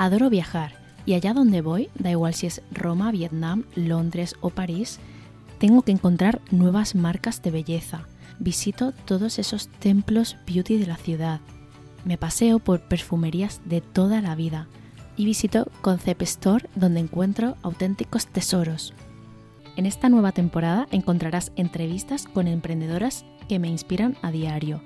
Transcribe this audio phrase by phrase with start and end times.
[0.00, 0.72] Adoro viajar
[1.04, 4.98] y allá donde voy, da igual si es Roma, Vietnam, Londres o París,
[5.58, 8.06] tengo que encontrar nuevas marcas de belleza.
[8.38, 11.40] Visito todos esos templos beauty de la ciudad.
[12.06, 14.68] Me paseo por perfumerías de toda la vida
[15.18, 18.94] y visito Concept Store donde encuentro auténticos tesoros.
[19.76, 24.80] En esta nueva temporada encontrarás entrevistas con emprendedoras que me inspiran a diario,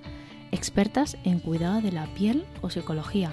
[0.50, 3.32] expertas en cuidado de la piel o psicología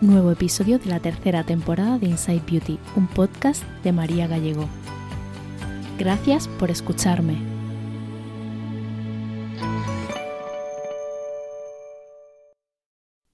[0.00, 4.66] nuevo episodio de la tercera temporada de Inside Beauty, un podcast de María Gallego.
[5.98, 7.59] Gracias por escucharme.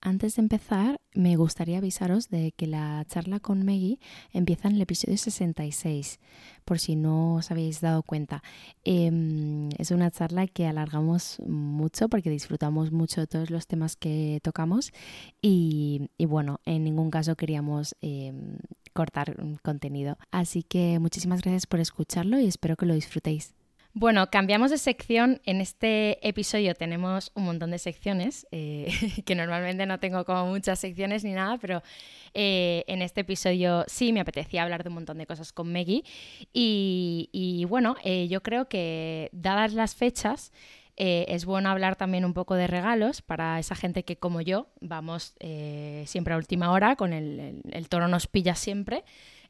[0.07, 3.99] Antes de empezar, me gustaría avisaros de que la charla con Meggy
[4.33, 6.21] empieza en el episodio 66,
[6.65, 8.45] por si no os habéis dado cuenta.
[8.85, 14.39] Eh, es una charla que alargamos mucho porque disfrutamos mucho de todos los temas que
[14.45, 14.93] tocamos
[15.43, 18.33] y, bueno, en ningún caso queríamos eh,
[18.93, 19.35] cortar
[19.65, 20.19] contenido.
[20.31, 23.56] Así que muchísimas gracias por escucharlo y espero que lo disfrutéis.
[23.99, 25.41] Bueno, cambiamos de sección.
[25.47, 28.93] En este episodio tenemos un montón de secciones, eh,
[29.25, 31.83] que normalmente no tengo como muchas secciones ni nada, pero
[32.35, 36.05] eh, en este episodio sí me apetecía hablar de un montón de cosas con Meggy.
[36.53, 40.53] Y, bueno, eh, yo creo que dadas las fechas,
[40.99, 45.35] es bueno hablar también un poco de regalos para esa gente que como yo vamos
[46.07, 49.05] siempre a última hora, con el, el toro nos pilla siempre.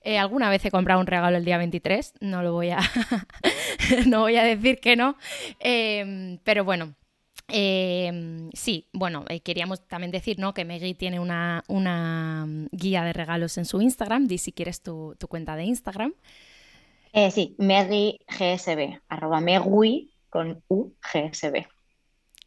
[0.06, 2.78] Eh, alguna vez he comprado un regalo el día 23, no lo voy a,
[4.06, 5.17] no voy a decir que no,
[5.59, 6.94] eh, pero bueno.
[7.49, 10.53] Eh, sí, bueno, eh, queríamos también decir ¿no?
[10.54, 14.27] que Meggy tiene una, una, guía de regalos en su Instagram.
[14.27, 16.15] Di si quieres tu, tu cuenta de Instagram.
[17.13, 20.92] Eh, sí, Meggy GSB, arroba Megui con U.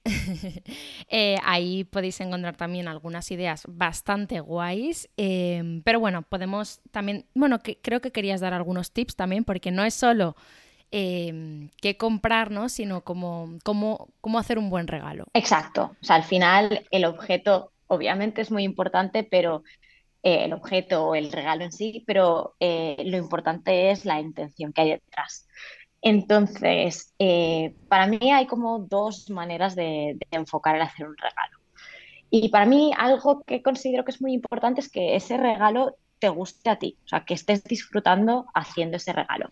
[1.09, 5.09] eh, ahí podéis encontrar también algunas ideas bastante guays.
[5.17, 9.71] Eh, pero bueno, podemos también, bueno, que, creo que querías dar algunos tips también, porque
[9.71, 10.35] no es solo
[10.91, 12.69] eh, qué comprar, ¿no?
[12.69, 15.25] sino cómo, cómo, cómo hacer un buen regalo.
[15.33, 15.95] Exacto.
[16.01, 19.63] O sea, al final el objeto obviamente es muy importante, pero
[20.23, 24.73] eh, el objeto o el regalo en sí, pero eh, lo importante es la intención
[24.73, 25.47] que hay detrás.
[26.01, 31.59] Entonces, eh, para mí hay como dos maneras de, de, enfocar el hacer un regalo.
[32.29, 36.29] Y para mí algo que considero que es muy importante es que ese regalo te
[36.29, 39.51] guste a ti, o sea, que estés disfrutando haciendo ese regalo.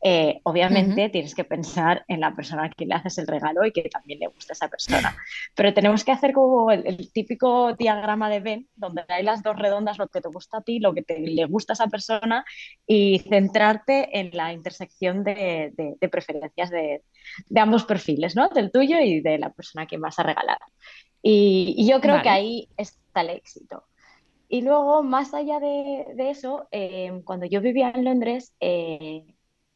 [0.00, 3.72] Eh, obviamente tienes que pensar en la persona a quien le haces el regalo y
[3.72, 5.16] que también le guste a esa persona.
[5.54, 9.98] Pero tenemos que hacer como el, típico diagrama de Venn, donde hay las dos redondas,
[9.98, 12.44] lo que te gusta a ti, lo que te, le gusta a esa persona
[12.86, 17.02] y centrarte en la intersección de, preferencias de,
[17.56, 18.48] ambos perfiles, ¿no?
[18.48, 20.58] Del tuyo y de la persona a quien vas a regalar.
[21.20, 23.84] Y, yo creo que ahí está el éxito.
[24.48, 29.26] Y luego, más allá de, eso, eh, cuando yo vivía en Londres, eh,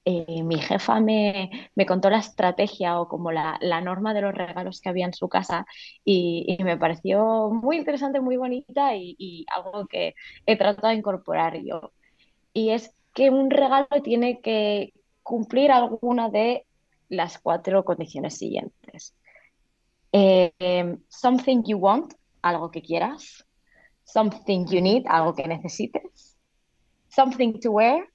[0.05, 1.51] eh, mi jefa me,
[1.87, 5.67] contó la estrategia o como la, norma de los regalos que había en su casa
[6.05, 10.15] y, me pareció muy interesante, muy bonita y, algo que
[10.47, 11.93] he tratado de incorporar yo.
[12.53, 16.67] Y es que un regalo tiene que cumplir alguna de
[17.09, 19.15] las cuatro condiciones siguientes.
[21.09, 23.47] something you want, algo que quieras
[24.05, 26.37] something you need, algo que necesites,
[27.09, 28.07] something to wear,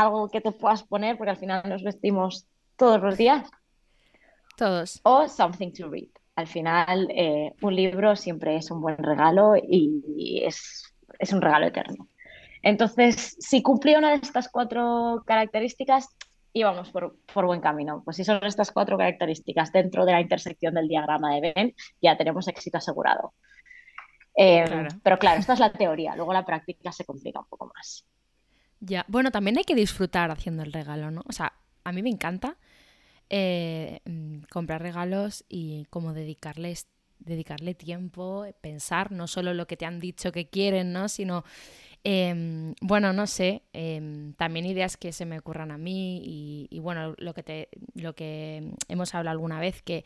[0.00, 2.46] algo que te puedas poner, porque al final nos vestimos
[2.76, 3.48] todos los días.
[4.56, 5.00] Todos.
[5.04, 6.08] O something to read.
[6.34, 11.66] Al final, eh, un libro siempre es un buen regalo y es, es un regalo
[11.66, 12.08] eterno.
[12.62, 16.08] Entonces, si cumplía una de estas cuatro características,
[16.52, 18.02] íbamos por, por, buen camino.
[18.04, 22.16] Pues si son estas cuatro características dentro de la intersección del diagrama de Venn, ya
[22.16, 23.34] tenemos éxito asegurado.
[24.34, 28.04] Em, pero claro, esta es la teoría, luego la práctica se complica un poco más.
[28.80, 31.22] Ya, bueno, también hay que disfrutar haciendo el regalo, ¿no?
[31.26, 32.56] O sea, a mí me encanta
[33.30, 36.88] eh, mm, comprar regalos y como dedicarles
[37.18, 41.08] dedicarle tiempo, pensar no solo lo que te han dicho que quieren, ¿no?
[41.08, 41.44] Sino,
[42.04, 46.78] em, bueno, no sé, em, también ideas que se me ocurran a mí y, y,
[46.80, 50.04] bueno, lo que, te, lo que hemos hablado alguna vez, que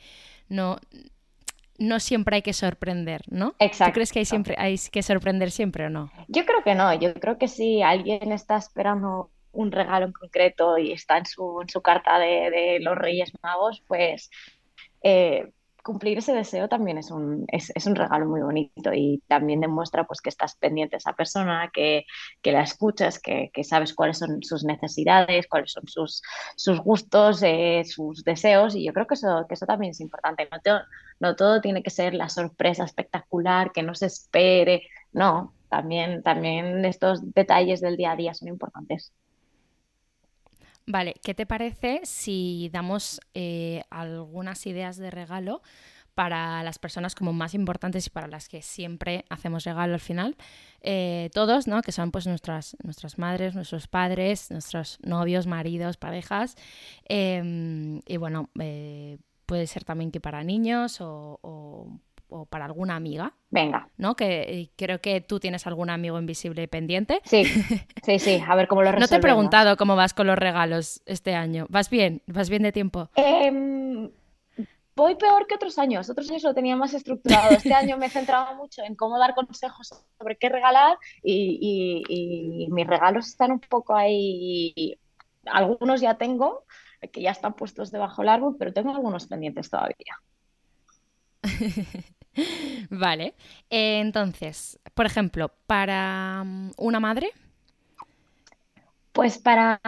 [0.49, 0.79] no,
[1.81, 3.55] no siempre hay que sorprender, ¿no?
[3.59, 3.91] Exacto.
[3.91, 6.13] ¿Tú crees que hay, siempre, hay que sorprender siempre o no?
[6.29, 6.93] Yo creo que no.
[6.95, 11.61] Yo creo que si alguien está esperando un regalo en concreto y está en su,
[11.63, 14.31] en su carta de, los Reyes Magos, pues
[15.03, 15.51] eh,
[15.83, 20.21] cumplir ese deseo también es un, es, un regalo muy bonito y también demuestra pues,
[20.21, 22.05] que estás pendiente de esa persona, que,
[22.45, 26.23] la escuchas, que, sabes cuáles son sus necesidades, cuáles son sus,
[26.57, 30.49] sus gustos, eh, sus deseos y yo creo que eso, que eso también es importante.
[30.65, 30.81] No,
[31.21, 34.83] no todo tiene que ser la sorpresa espectacular, que no se espere,
[35.13, 39.13] no, también, también estos detalles del día a día son importantes.
[40.87, 45.63] Vale, ¿qué te parece si damos eh, algunas ideas de regalo
[46.15, 50.37] para las personas como más importantes y para las que siempre hacemos regalo al final?
[50.81, 51.83] Eh, todos, ¿no?
[51.83, 56.57] Que son pues nuestras, nuestras madres, nuestros padres, nuestros novios, maridos, parejas.
[57.09, 62.01] Em, y bueno, eh, puede ser también que para niños o o
[62.49, 63.33] para alguna amiga.
[63.51, 63.89] Venga.
[63.97, 64.15] ¿No?
[64.15, 67.21] Que eh, creo que tú tienes algún amigo invisible pendiente.
[67.25, 67.45] Sí,
[68.05, 68.43] sí, sí.
[68.47, 69.11] A ver cómo lo resolvemos.
[69.11, 71.67] No te he preguntado cómo vas con los regalos este año.
[71.69, 72.23] ¿Vas bien?
[72.27, 73.09] ¿Vas bien de tiempo?
[73.17, 74.11] Em,
[74.95, 76.09] voy peor que otros años.
[76.11, 77.51] Otros años lo tenía más estructurado.
[77.51, 79.89] Este año me he centrado mucho en cómo dar consejos
[80.19, 84.99] sobre qué regalar y, y mis regalos están un poco ahí.
[85.47, 86.65] Algunos ya tengo,
[87.09, 90.21] que ya están puestos debajo del árbol, pero tengo algunos pendientes todavía.
[92.91, 93.35] vale.
[93.71, 97.31] entonces, por ejemplo, para mm, una madre.
[99.13, 99.81] Pues para,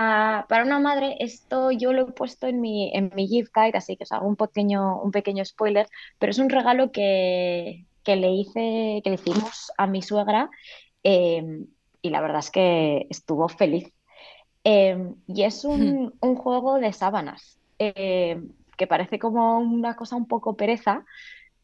[0.49, 3.97] para, una madre, esto yo lo he puesto en mi, en mi gift guide, así
[3.97, 9.01] que os hago un pequeño, un pequeño spoiler, pero es un regalo que, le hice,
[9.05, 10.51] que le hicimos a mi suegra
[11.05, 11.67] em,
[12.03, 13.93] y la verdad es que estuvo feliz.
[14.65, 20.27] Em, y es un, un, juego de sábanas, em, que parece como una cosa un
[20.27, 21.05] poco pereza,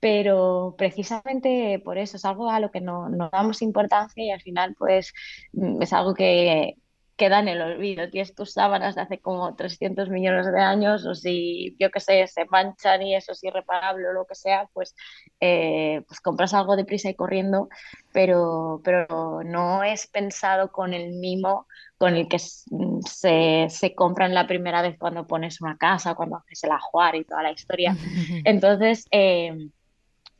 [0.00, 4.74] pero precisamente por eso es algo a lo que no, damos importancia y al final
[4.78, 5.12] pues
[5.52, 6.76] mm, es algo que
[7.18, 8.08] queda en el olvido.
[8.08, 12.26] Tienes tus sábanas de hace como 300 millones de años o si, yo qué sé,
[12.28, 14.94] se manchan y eso es irreparable o lo que sea, pues,
[15.40, 17.68] eh, pues compras algo deprisa y corriendo,
[18.12, 21.66] pero, pero no es pensado con el mimo
[21.98, 26.62] con el que se, se compran la primera vez cuando pones una casa, cuando haces
[26.62, 27.96] el ajuar y toda la historia.
[28.44, 29.68] Entonces, eh,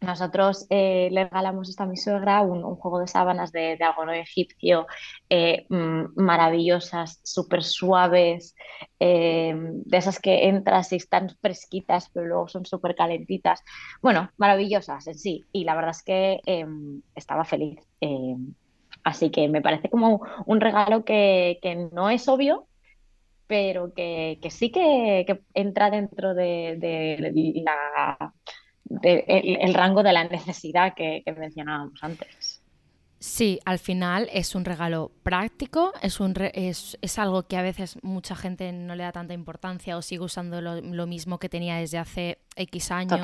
[0.00, 4.86] nosotros eh, le regalamos a mi suegra un, juego de sábanas de, de algodón egipcio
[5.28, 8.54] eh, mm, maravillosas, súper suaves,
[9.00, 13.62] eh, de esas que entras y están fresquitas, pero luego son súper calentitas.
[14.00, 15.44] Bueno, maravillosas en sí.
[15.52, 17.80] Y la verdad es que em, estaba feliz.
[18.00, 18.54] Em,
[19.02, 21.58] así que me parece como un regalo que,
[21.92, 22.68] no es obvio,
[23.48, 28.32] pero que, sí que, entra dentro de la
[29.02, 32.62] el, rango de la necesidad que, mencionábamos antes.
[33.20, 38.36] Sí, al final es un regalo práctico, es, un es, algo que a veces mucha
[38.36, 42.38] gente no le da tanta importancia o sigue usando lo, mismo que tenía desde hace
[42.54, 43.20] X años.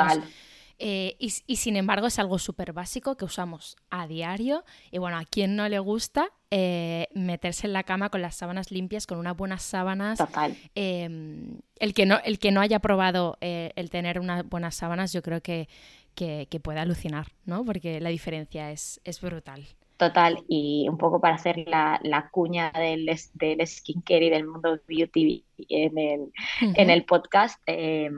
[0.78, 4.64] Eh, y, sin embargo es algo súper básico que usamos a diario.
[4.90, 8.70] Y bueno, a quien no le gusta eh, meterse en la cama con las sábanas
[8.70, 10.18] limpias, con unas buenas sábanas.
[10.18, 10.56] Total.
[10.74, 15.12] Em, el, que no, el que no haya probado eh, el tener unas buenas sábanas,
[15.12, 15.68] yo creo que,
[16.14, 17.64] que, puede alucinar, ¿no?
[17.64, 19.64] Porque la diferencia es, es brutal.
[19.96, 24.80] Total, y un poco para hacer la, la cuña del, del skincare y del mundo
[24.88, 28.10] beauty en el, en el podcast, eh,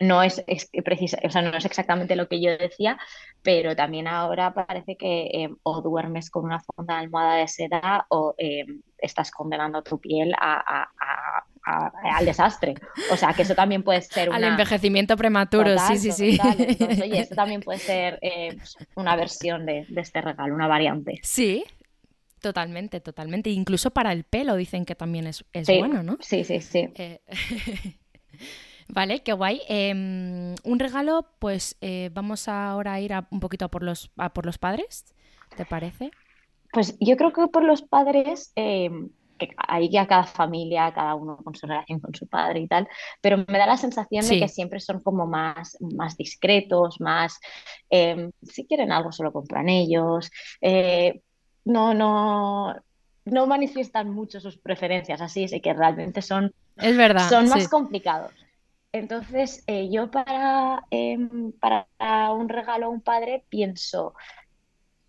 [0.00, 0.44] no es,
[0.84, 2.98] precisa, o sea, no es exactamente lo que yo decía,
[3.42, 8.06] pero también ahora parece que eh, o duermes con una funda de almohada de seda
[8.08, 8.64] o eh,
[8.98, 10.88] estás condenando tu piel a,
[11.64, 12.74] al desastre.
[13.10, 16.38] O sea, que eso también puede ser Al envejecimiento prematuro, sí, sí, sí.
[16.42, 18.56] oye, eso también puede ser eh,
[18.96, 21.20] una versión de, este regalo, una variante.
[21.22, 21.64] Sí,
[22.40, 23.48] Totalmente, totalmente.
[23.48, 26.18] Incluso para el pelo dicen que también es, es bueno, ¿no?
[26.20, 26.92] Sí, sí, sí.
[28.94, 29.60] Vale, qué guay.
[29.66, 34.46] Em, un regalo, pues eh, vamos ahora a ir un poquito a por, los, por
[34.46, 35.04] los padres,
[35.56, 36.12] ¿te parece?
[36.72, 41.38] Pues yo creo que por los padres, em, que ahí ya cada familia, cada uno
[41.38, 42.86] con su relación con su padre y tal,
[43.20, 47.40] pero me da la sensación de que siempre son como más, más discretos, más,
[47.90, 51.20] em, si quieren algo se lo compran ellos, eh,
[51.64, 52.76] no, no,
[53.24, 58.43] no manifiestan mucho sus preferencias, así es que realmente son, es verdad, son más complicados.
[58.94, 61.88] Entonces, eh, yo para, em, para
[62.32, 64.14] un regalo a un padre pienso,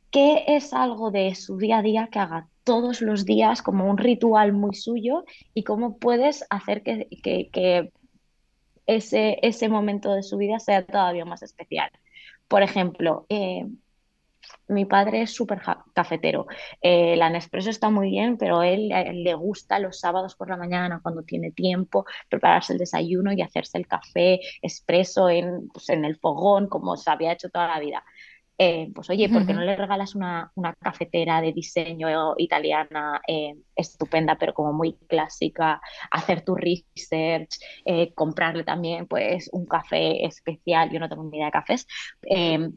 [0.09, 3.99] ¿qué es algo de su día a día que haga todos los días como un
[3.99, 5.23] ritual muy suyo
[5.53, 7.91] y cómo puedes hacer que,
[8.87, 11.91] ese, ese momento de su vida sea todavía más especial?
[12.47, 13.67] Por ejemplo, eh,
[14.67, 15.61] mi padre es súper
[15.93, 16.47] cafetero.
[16.81, 20.99] Eh, la Nespresso está muy bien, pero él, le gusta los sábados por la mañana,
[21.01, 26.17] cuando tiene tiempo, prepararse el desayuno y hacerse el café expreso en, pues, en el
[26.17, 28.03] fogón, como se había hecho toda la vida.
[28.57, 30.49] Eh, pues oye, ¿por qué no le regalas una,
[30.79, 35.81] cafetera de diseño italiana eh, estupenda, pero como muy clásica?
[36.09, 37.59] Hacer tu research,
[38.15, 41.85] comprarle también pues un café especial, yo no tengo ni idea de cafés,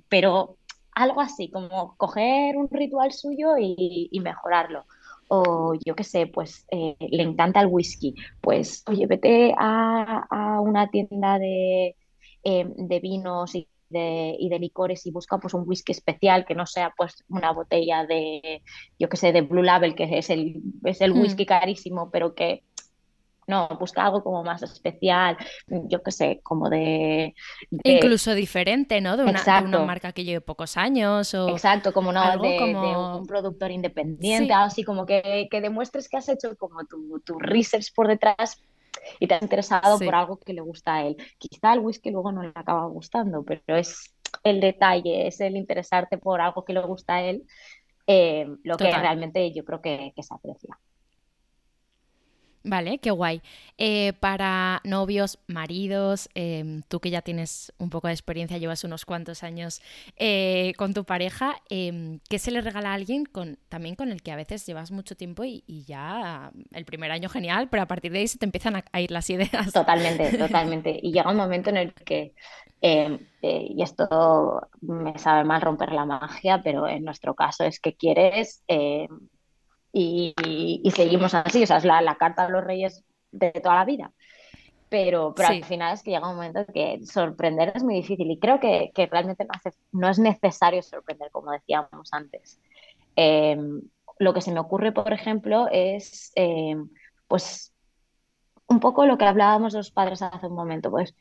[0.09, 0.59] pero
[0.99, 4.85] algo así, como coger un ritual suyo y, mejorarlo.
[5.29, 8.15] O yo qué sé, pues eh, le encanta el whisky.
[8.41, 11.97] Pues, oye, vete a, una tienda de,
[12.43, 16.55] eh, de vinos y de, y de, licores y busca pues un whisky especial que
[16.55, 18.63] no sea pues una botella de,
[18.99, 21.21] yo qué sé, de Blue Label, que es el, es el mm.
[21.21, 22.65] whisky carísimo, pero que
[23.49, 25.37] no, busca algo como más especial,
[25.67, 27.35] yo qué sé, como de,
[27.83, 29.17] Incluso diferente, ¿no?
[29.17, 31.49] De una, marca que lleve pocos años o...
[31.49, 36.85] Exacto, como no, de, un productor independiente, así como que, demuestres que has hecho como
[36.85, 38.61] tu, tu research por detrás
[39.19, 41.17] y te has interesado por algo que le gusta a él.
[41.39, 44.15] Quizá el whisky luego no le acaba gustando, pero es
[44.45, 47.45] el detalle, es el interesarte por algo que le gusta a él,
[48.07, 50.79] eh, lo que realmente yo creo que se aprecia.
[52.69, 53.41] Vale, qué guay.
[53.79, 59.07] Eh, para novios, maridos, em, tú que ya tienes un poco de experiencia, llevas unos
[59.07, 59.81] cuantos años
[60.17, 64.23] eh, con tu pareja, em, ¿qué se le regala a alguien con, también con el
[64.23, 68.13] que a veces llevas mucho tiempo y, ya el primer año genial, pero a partir
[68.13, 69.73] de ahí se te empiezan a, ir las ideas?
[69.73, 71.01] Totalmente, totalmente.
[71.03, 72.35] Y llega un momento en el que,
[72.83, 77.81] em, eh, y esto me sabe mal romper la magia, pero en nuestro caso es
[77.81, 78.63] que quieres
[79.93, 84.13] y, seguimos así, o sea, es la, carta de los reyes de toda la vida.
[84.89, 88.39] Pero, pero al final es que llega un momento que sorprender es muy difícil y
[88.39, 92.59] creo que, realmente no, hace, no, es necesario sorprender, como decíamos antes.
[93.15, 93.83] Em,
[94.19, 96.89] lo que se me ocurre, por ejemplo, es em,
[97.27, 97.73] pues
[98.67, 101.15] un poco lo que hablábamos los padres hace un momento, pues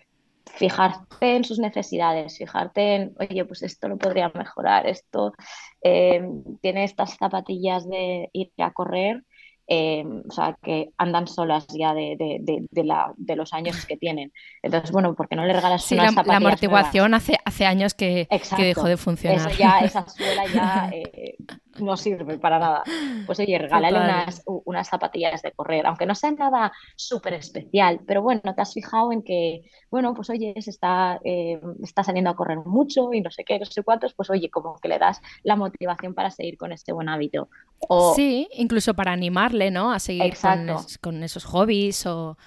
[0.55, 5.33] fijarte en sus necesidades, fijarte en, oye, pues esto lo podría mejorar, esto
[5.81, 6.21] eh,
[6.61, 9.23] tiene estas zapatillas de ir a correr,
[9.67, 14.31] eh, o sea, que andan solas ya de, de, la, de, los años que tienen.
[14.63, 17.93] Entonces, bueno, ¿por qué no le regalas sí, unas la, la amortiguación hace, hace años
[17.93, 19.51] que, que, dejó de funcionar.
[19.51, 21.35] Eso ya, esa suela ya eh,
[21.79, 22.83] no sirve para nada.
[23.25, 28.21] Pues oye, regálale unas, unas, zapatillas de correr, aunque no sea nada súper especial, pero
[28.21, 32.35] bueno, te has fijado en que, bueno, pues oye, se está, eh, está saliendo a
[32.35, 35.21] correr mucho y no sé qué, no sé cuántos, pues oye, como que le das
[35.43, 37.49] la motivación para seguir con este buen hábito.
[37.89, 38.13] O...
[38.15, 39.91] Sí, incluso para animarle, ¿no?
[39.91, 40.67] A seguir con,
[41.01, 42.37] con, esos hobbies o...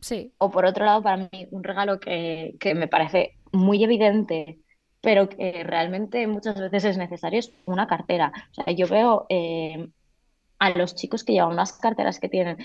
[0.00, 0.32] Sí.
[0.38, 4.60] O por otro lado, para mí, un regalo que, que me parece muy evidente
[5.00, 8.32] pero que realmente muchas veces es necesario es una cartera.
[8.50, 9.88] O sea, yo veo eh,
[10.58, 12.58] a los chicos que llevan unas carteras que tienen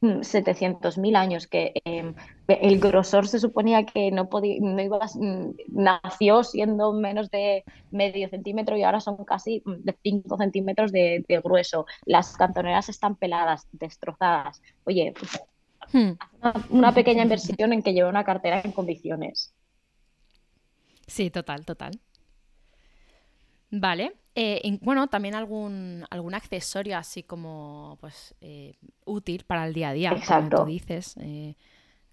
[0.00, 2.14] 700.000 años, que em,
[2.48, 8.76] el grosor se suponía que no, podía, no mm, nació siendo menos de medio centímetro
[8.76, 11.86] y ahora son casi mm, de 5 centímetros de, grueso.
[12.06, 14.62] Las cantoneras están peladas, destrozadas.
[14.84, 15.12] Oye,
[15.92, 16.12] hmm.
[16.70, 19.52] una, pequeña inversión en que lleve una cartera en condiciones.
[21.06, 22.00] Sí, total, total.
[23.70, 24.14] Vale.
[24.34, 28.74] Eh, bueno, también algún, algún accesorio así como pues eh,
[29.04, 30.56] útil para el día a día, Exacto.
[30.56, 31.16] como tú dices.
[31.20, 31.56] Eh,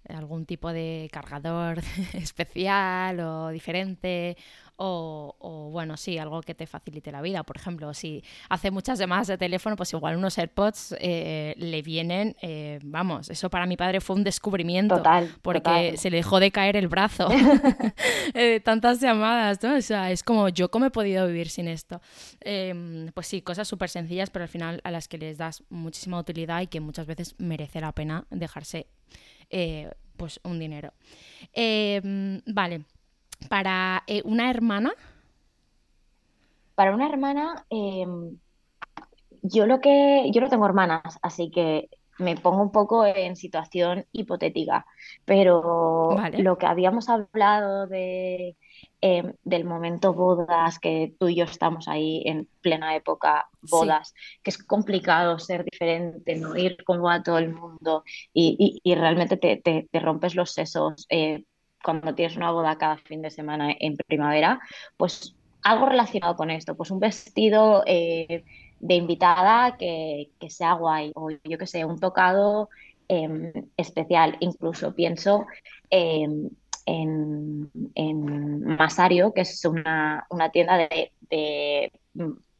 [0.08, 1.80] algún tipo de cargador
[2.14, 4.36] especial o diferente
[4.80, 7.42] o, bueno, sí, algo que te facilite la vida.
[7.42, 12.36] Por ejemplo, si hace muchas llamadas de teléfono, pues igual unos AirPods eh, le vienen,
[12.42, 14.96] eh, vamos, eso para mi padre fue un descubrimiento.
[14.98, 17.28] Total, porque se le dejó de caer el brazo.
[18.64, 19.74] Tantas llamadas, ¿no?
[19.74, 22.00] O sea, es como yo cómo he podido vivir sin esto.
[22.40, 26.20] Em, pues sí, cosas súper sencillas, pero al final a las que les das muchísima
[26.20, 28.86] utilidad y que muchas veces merece la pena dejarse
[30.18, 30.92] pues un dinero.
[31.52, 32.84] Em, vale.
[33.48, 34.92] Para eh, una hermana.
[36.74, 38.38] Para una hermana, em,
[39.42, 40.30] yo lo que.
[40.32, 41.88] Yo no tengo hermanas, así que
[42.18, 44.86] me pongo un poco en situación hipotética.
[45.24, 48.56] Pero lo que habíamos hablado de.
[49.00, 54.12] Em, del momento bodas, que tú y yo estamos ahí en plena época bodas,
[54.42, 58.02] que es complicado ser diferente, no ir como a todo el mundo
[58.34, 61.44] y, realmente te, te, rompes los sesos eh,
[61.84, 64.58] cuando tienes una boda cada fin de semana en primavera,
[64.96, 68.44] pues algo relacionado con esto, pues un vestido eh,
[68.80, 72.68] de invitada que, sea guay, o yo que sé, un tocado
[73.06, 74.36] em, especial.
[74.40, 75.46] Incluso pienso
[75.90, 76.50] em,
[76.88, 81.92] en, en, Masario, que es una, tienda de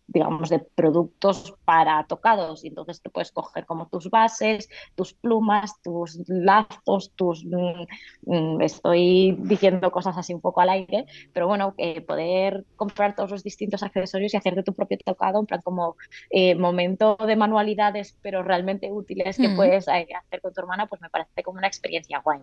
[0.08, 2.64] digamos, de productos para tocados.
[2.64, 7.44] Y entonces te puedes coger como tus bases, tus plumas, tus lazos, tus...
[7.44, 7.84] Mm,
[8.26, 13.30] mm, estoy diciendo cosas así un poco al aire, pero bueno, eh, poder comprar todos
[13.30, 15.96] los distintos accesorios y hacerte tu propio tocado, en plan como
[16.30, 21.02] eh, momento de manualidades, pero realmente útiles que puedes eh, hacer con tu hermana, pues
[21.02, 22.40] me parece como una experiencia guay.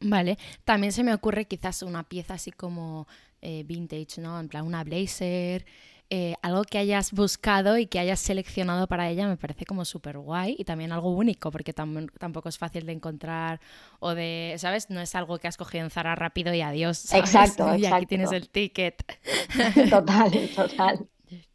[0.00, 3.08] Vale, también se me ocurre quizás una pieza así como
[3.42, 4.38] eh, vintage, ¿no?
[4.38, 5.64] En plan una blazer,
[6.10, 10.16] eh, algo que hayas buscado y que hayas seleccionado para ella me parece como súper
[10.16, 13.60] guay y también algo único porque tampoco es fácil de encontrar
[14.00, 14.88] o de, ¿sabes?
[14.88, 17.12] No es algo que has cogido en Zara rápido y adiós.
[17.12, 19.04] Exacto, Y aquí tienes el ticket.
[19.90, 21.06] Total, total.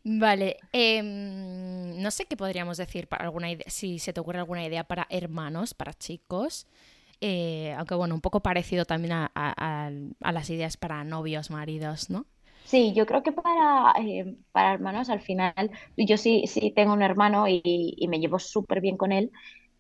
[0.04, 4.64] Vale, em, no sé qué podríamos decir para alguna idea, si se te ocurre alguna
[4.64, 6.68] idea para hermanos, para chicos.
[7.26, 12.26] Eh, aunque bueno, un poco parecido también a, las ideas para novios, maridos, ¿no?
[12.66, 17.02] Sí, yo creo que para, eh, para hermanos al final, yo sí, sí tengo un
[17.02, 19.32] hermano y, me llevo súper bien con él.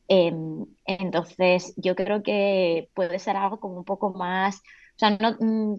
[0.07, 4.59] Em, entonces, yo creo que puede ser algo como un poco más,
[4.95, 5.75] o sea, no, mm,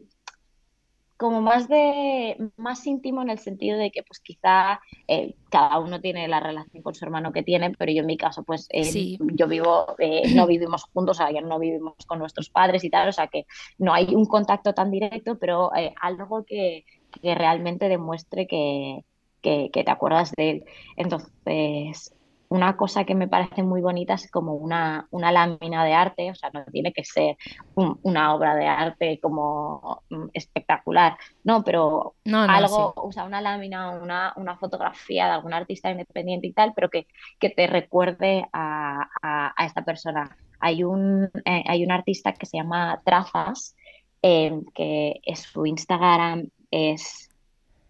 [1.16, 6.00] como más de más íntimo en el sentido de que pues quizá eh, cada uno
[6.00, 9.18] tiene la relación con su hermano que tiene, pero yo en mi caso pues eh,
[9.34, 13.08] yo vivo, eh, no vivimos juntos, o sea, no vivimos con nuestros padres y tal,
[13.08, 13.46] o sea que
[13.78, 16.84] no hay un contacto tan directo, pero algo que,
[17.22, 19.04] que, realmente demuestre que,
[19.40, 20.64] que, que te acuerdas de él.
[20.96, 22.14] Entonces,
[22.54, 26.36] una cosa que me parece muy bonita es como una, una lámina de arte, o
[26.36, 27.36] sea, no tiene que ser
[27.74, 34.32] una obra de arte como mm, espectacular, no, pero algo, o sea, una lámina, una,
[34.36, 37.08] una fotografía de algún artista independiente y tal, pero que,
[37.40, 40.36] que te recuerde a, a, esta persona.
[40.60, 43.74] Hay un, eh, hay un artista que se llama Trazas,
[44.22, 47.30] eh, que es, su Instagram es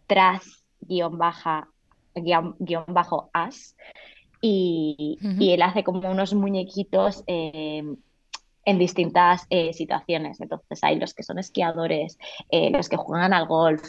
[0.07, 0.65] traz-as,
[4.47, 5.19] y,
[5.53, 7.83] él hace como unos muñequitos eh,
[8.67, 10.39] en distintas eh, situaciones.
[10.41, 12.19] Entonces hay los que son esquiadores,
[12.51, 13.83] eh, los que juegan al golf,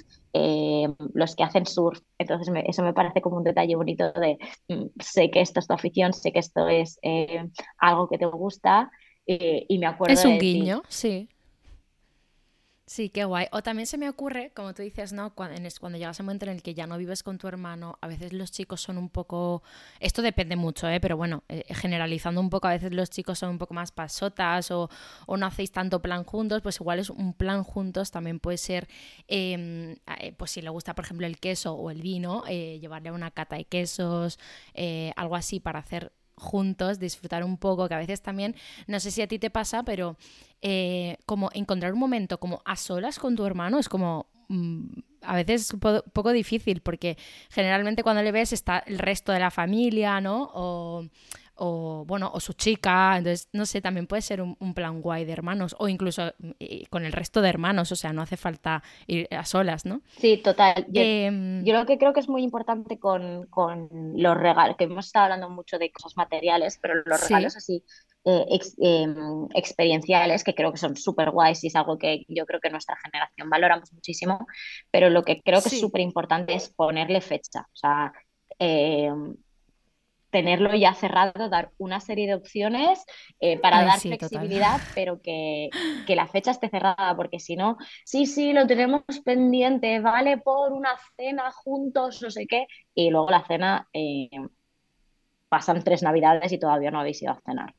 [1.14, 2.00] los que hacen surf.
[2.18, 4.38] Entonces eso me parece como un detalle bonito de
[4.70, 7.00] mm, sé que esto es tu afición, sé que esto es
[7.78, 8.90] algo que te gusta
[9.26, 10.14] y me acuerdo.
[10.14, 11.28] Es un guiño, sí.
[12.88, 13.48] Sí, qué guay.
[13.52, 15.34] O también se me ocurre, como tú dices, ¿no?
[15.34, 17.98] Cuando, cuando llegas a un momento en el que ya no vives con tu hermano,
[18.00, 19.64] a veces los chicos son un poco...
[20.00, 21.00] Esto depende mucho, ¿eh?
[21.00, 24.70] Pero bueno, eh, generalizando un poco, a veces los chicos son un poco más pasotas
[24.70, 24.92] o,
[25.26, 28.88] o, no hacéis tanto plan juntos, pues igual es un plan juntos, también puede ser,
[29.28, 33.12] em, eh, pues si le gusta, por ejemplo, el queso o el vino, eh, llevarle
[33.12, 34.38] una cata de quesos,
[35.16, 38.56] algo así para hacer juntos, disfrutar un poco, que a veces también,
[38.88, 40.18] no sé si a ti te pasa, pero
[40.62, 44.28] eh, como encontrar un momento como a solas con tu hermano es como...
[44.48, 44.88] Mm,
[45.28, 45.80] a veces es
[46.14, 47.18] poco difícil porque
[47.50, 50.52] generalmente cuando le ves está el resto de la familia, ¿no?
[50.54, 51.08] O,
[51.58, 55.32] o bueno, o su chica, entonces no sé, también puede ser un, plan guay de
[55.32, 56.34] hermanos o incluso
[56.90, 60.02] con el resto de hermanos, o sea, no hace falta ir a solas, ¿no?
[60.18, 60.86] Sí, total.
[60.90, 63.48] Yo, em, lo que creo que es muy importante con,
[64.16, 67.84] los regalos, que hemos estado hablando mucho de cosas materiales, pero los regalos así
[68.26, 72.60] eh, em, experienciales, que creo que son súper guays y es algo que yo creo
[72.60, 74.48] que nuestra generación valoramos muchísimo,
[74.90, 77.62] pero lo que creo que es súper importante es ponerle fecha.
[77.62, 78.14] O sea,
[78.58, 79.12] eh,
[80.36, 83.06] tenerlo ya cerrado, dar una serie de opciones
[83.40, 85.70] eh, para dar flexibilidad, pero que,
[86.10, 90.90] la fecha esté cerrada, porque si no, sí, sí, lo tenemos pendiente, vale por una
[91.16, 94.28] cena juntos, no sé qué, y luego la cena eh,
[95.48, 97.74] pasan tres navidades y todavía no habéis ido a cenar.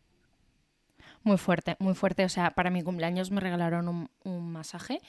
[1.23, 2.25] Muy fuerte, muy fuerte.
[2.25, 5.03] O sea, para mi cumpleaños me regalaron un, masaje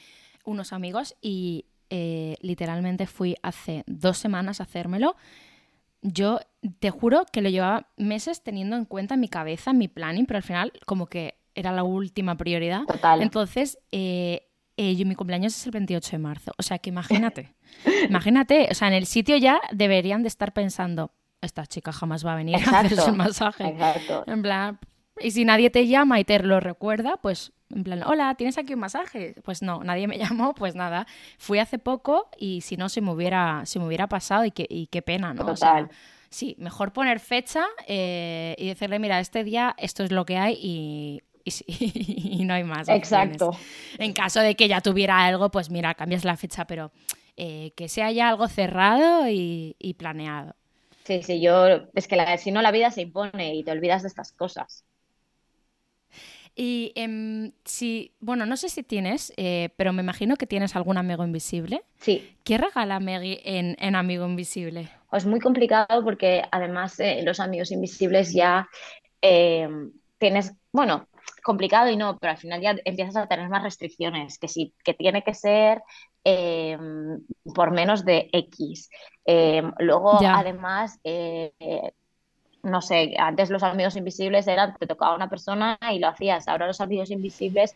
[0.44, 5.16] unos amigos y eh, literalmente fui hace dos semanas a hacérmelo
[6.02, 6.40] yo
[6.80, 10.26] te juro que lo llevaba meses teniendo en cuenta en mi cabeza, en mi planning,
[10.26, 12.82] pero al final como que era la última prioridad.
[13.20, 16.52] Entonces, eh, eh, yo, mi cumpleaños es el 28 de marzo.
[16.58, 17.56] O sea que imagínate,
[18.10, 22.34] imagínate, o sea, en el sitio ya deberían de estar pensando, esta chica jamás va
[22.34, 23.68] a venir a hacerse un masaje.
[23.68, 24.24] Exacto.
[24.28, 24.80] En plan,
[25.22, 28.74] y si nadie te llama y te lo recuerda, pues en plan, hola, ¿tienes aquí
[28.74, 29.36] un masaje?
[29.44, 31.08] Pues no, nadie me llamó, pues nada.
[31.38, 34.88] Fui hace poco y si no se me hubiera, se me hubiera pasado y, y
[34.88, 35.56] qué pena, ¿no?
[36.30, 40.58] sí, mejor poner fecha eh, y decirle, mira, este día esto es lo que hay
[40.62, 42.90] y, y, no hay más.
[42.90, 43.52] Exacto.
[43.98, 46.92] En caso de que ya tuviera algo, pues mira, cambias la fecha, pero
[47.38, 50.56] eh, que sea ya algo cerrado y, planeado.
[51.04, 54.10] Sí, sí, yo, es que si no la vida se impone y te olvidas de
[54.10, 54.84] estas cosas.
[56.60, 60.98] Y em, si, bueno, no sé si tienes, eh, pero me imagino que tienes algún
[60.98, 61.84] amigo invisible.
[62.00, 62.36] Sí.
[62.44, 64.90] ¿Qué regala Maggie en, Amigo Invisible?
[65.12, 68.68] Es muy complicado porque además eh, los amigos invisibles ya
[69.22, 71.08] em, tienes, bueno,
[71.44, 74.96] complicado y no, pero al final ya empiezas a tener más restricciones, que sí, que
[74.96, 75.84] tiene que ser
[76.24, 77.22] em,
[77.54, 78.90] por menos de X.
[79.78, 81.52] luego, además, eh,
[82.68, 86.68] no sé, antes los amigos invisibles eran, te tocaba una persona y lo hacías, ahora
[86.68, 87.76] los amigos invisibles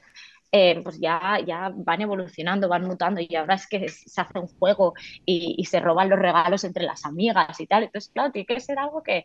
[0.52, 4.48] eh, pues ya, ya van evolucionando, van mutando y ahora es que se hace un
[4.48, 4.94] juego
[5.26, 8.78] y, se roban los regalos entre las amigas y tal, entonces claro, tiene que ser
[8.80, 9.24] algo que,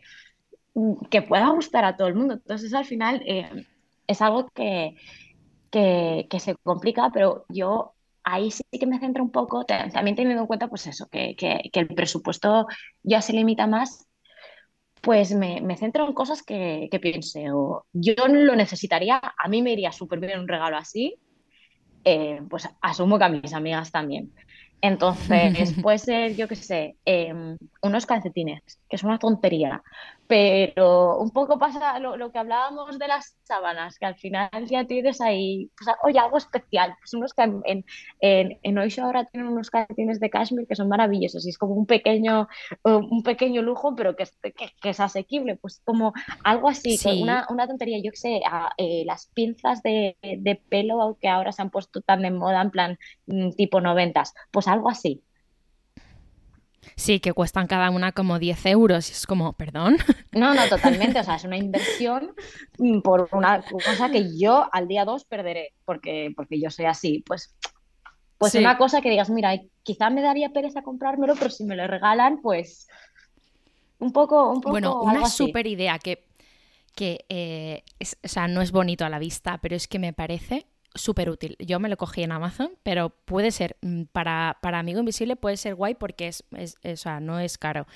[1.11, 3.65] que pueda gustar a todo el mundo, entonces al final eh,
[4.07, 4.95] es algo que,
[5.69, 10.47] que, se complica, pero yo ahí sí que me centro un poco, también teniendo en
[10.47, 12.67] cuenta pues eso, que, que, que el presupuesto
[13.03, 14.06] ya se limita más
[15.01, 19.61] pues me, centro en cosas que, que piense, o yo no lo necesitaría, a mí
[19.61, 21.15] me iría súper bien un regalo así,
[22.03, 24.31] eh, pues asumo que a mis amigas también.
[24.81, 29.81] Entonces, puede ser, yo qué sé, em, unos calcetines, que es una tontería,
[30.27, 35.21] pero un poco pasa lo, que hablábamos de las sábanas, que al final ya tienes
[35.21, 36.95] ahí, pues, oye, algo especial.
[36.99, 37.85] Pues unos que en,
[38.19, 41.75] en, en Oisho ahora tienen unos calcetines de cashmere que son maravillosos y es como
[41.75, 42.49] un pequeño,
[42.83, 44.25] un pequeño lujo, pero que,
[44.81, 46.13] que, es asequible, pues como
[46.43, 48.41] algo así, una, una, tontería, yo qué sé,
[48.77, 52.71] eh, las pinzas de, de pelo que ahora se han puesto tan de moda, en
[52.71, 55.23] plan mm, tipo noventas, pues algo así.
[56.95, 59.97] Sí, que cuestan cada una como 10 euros y es como, perdón.
[60.31, 61.19] No, no, totalmente.
[61.19, 62.33] O sea, es una inversión
[63.03, 67.23] por una cosa que yo al día 2 perderé, porque, porque yo soy así.
[67.25, 67.55] Pues,
[68.37, 71.87] pues una cosa que digas, mira, quizá me daría pereza comprármelo, pero si me lo
[71.87, 72.87] regalan, pues
[73.99, 74.51] un poco...
[74.51, 76.27] Un poco bueno, una súper idea que,
[76.95, 77.83] que eh,
[78.23, 81.55] o sea, no es bonito a la vista, pero es que me parece súper útil.
[81.59, 85.57] Yo me lo cogí en Amazon, pero puede ser, mm, para, para Amigo Invisible puede
[85.57, 87.87] ser guay porque es, o sea, no es caro.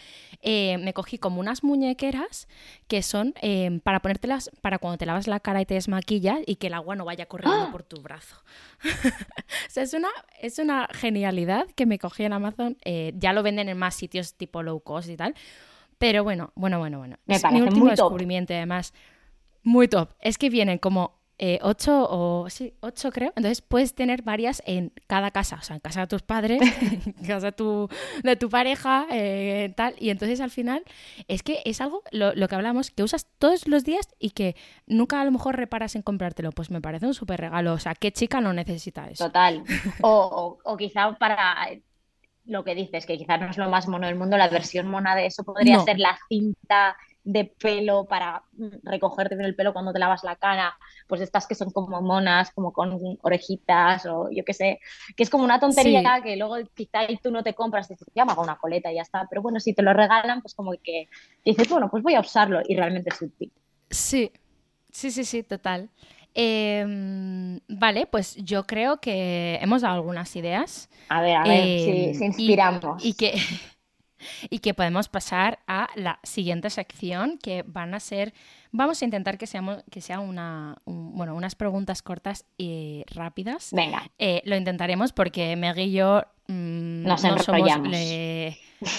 [0.41, 2.47] Eh, me cogí como unas muñequeras
[2.87, 6.55] que son em, para ponértelas para cuando te lavas la cara y te desmaquillas y
[6.55, 7.71] que el agua no vaya corriendo ¡Ah!
[7.71, 8.35] por tu brazo.
[8.83, 10.09] o sea, es una,
[10.39, 12.77] es una genialidad que me cogí en Amazon.
[12.83, 15.35] Eh, ya lo venden en más sitios tipo low cost y tal.
[15.97, 17.17] Pero bueno, bueno, bueno, bueno.
[17.25, 18.93] Me es mi último descubrimiento, además.
[19.63, 20.09] Muy top.
[20.19, 23.33] Es que vienen como eh, ocho o sí, ocho creo.
[23.35, 26.61] Entonces puedes tener varias en cada casa, o sea, en casa de tus padres,
[27.17, 27.89] en casa de tu,
[28.21, 29.95] de tu pareja, eh, tal.
[29.97, 30.83] Y entonces al final
[31.27, 34.55] es que es algo, lo, lo, que hablamos, que usas todos los días y que
[34.85, 36.51] nunca a lo mejor reparas en comprártelo.
[36.51, 37.73] Pues me parece un súper regalo.
[37.73, 39.25] O sea, ¿qué chica no necesita eso?
[39.25, 39.63] Total.
[40.03, 41.67] O, o, quizá para
[42.45, 45.15] lo que dices, que quizá no es lo más mono del mundo, la versión mona
[45.15, 48.43] de eso podría ser la cinta de pelo para
[48.83, 52.73] recogerte el pelo cuando te lavas la cara, pues estas que son como monas, como
[52.73, 54.79] con orejitas o yo qué sé,
[55.15, 58.31] que es como una tontería que luego quizá tú no te compras, dices, ya me
[58.31, 61.07] hago una coleta y ya está, pero bueno, si te lo regalan, pues como que
[61.45, 63.51] dices, bueno, pues voy a usarlo y realmente es útil.
[63.89, 64.31] Sí,
[64.91, 65.89] sí, sí, sí, total.
[66.33, 70.89] Em, vale, pues yo creo que hemos dado algunas ideas.
[71.09, 73.05] A ver, a ver, si, em, inspiramos.
[73.05, 73.33] y que
[74.49, 78.33] y que podemos pasar a la siguiente sección que van a ser,
[78.71, 83.69] vamos a intentar que, seamos, que sea una, bueno, unas preguntas cortas y rápidas.
[83.71, 84.09] Venga.
[84.17, 87.95] Eh, lo intentaremos porque Meg y yo mm, nos enrollamos.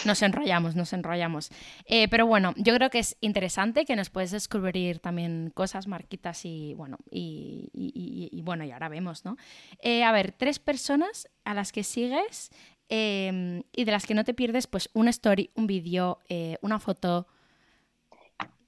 [0.05, 1.51] nos enrollamos, nos enrollamos.
[1.87, 6.45] Eh, pero bueno, yo creo que es interesante que nos puedes descubrir también cosas, marquitas
[6.45, 9.37] y bueno, y, bueno, y ahora vemos, ¿no?
[9.81, 12.51] Eh, a ver, tres personas a las que sigues
[12.88, 16.79] Em, y de las que no te pierdes, pues una story, un vídeo, eh, una
[16.79, 17.27] foto.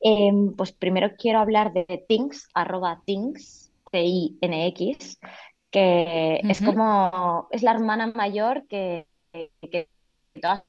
[0.01, 5.19] Em, pues primero quiero hablar de Things, arroba Things, T-I-N-X,
[5.71, 9.89] que es como, es la hermana mayor que, que
[10.41, 10.63] todas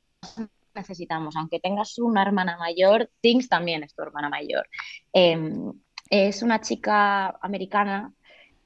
[0.74, 1.36] necesitamos.
[1.36, 4.68] Aunque tengas una hermana mayor, Things también es tu hermana mayor.
[5.14, 5.74] Em,
[6.10, 8.14] es una chica americana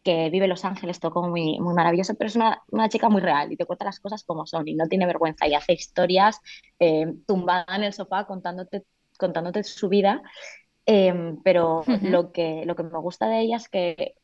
[0.03, 3.09] que vive en Los Ángeles, todo como muy, muy maravilloso, pero es una, una, chica
[3.09, 5.73] muy real y te cuenta las cosas como son y no tiene vergüenza y hace
[5.73, 6.39] historias
[6.79, 8.85] eh, tumbada en el sofá contándote,
[9.17, 10.21] contándote su vida.
[10.85, 14.15] Eh, pero lo, que, lo que me gusta de ella es que,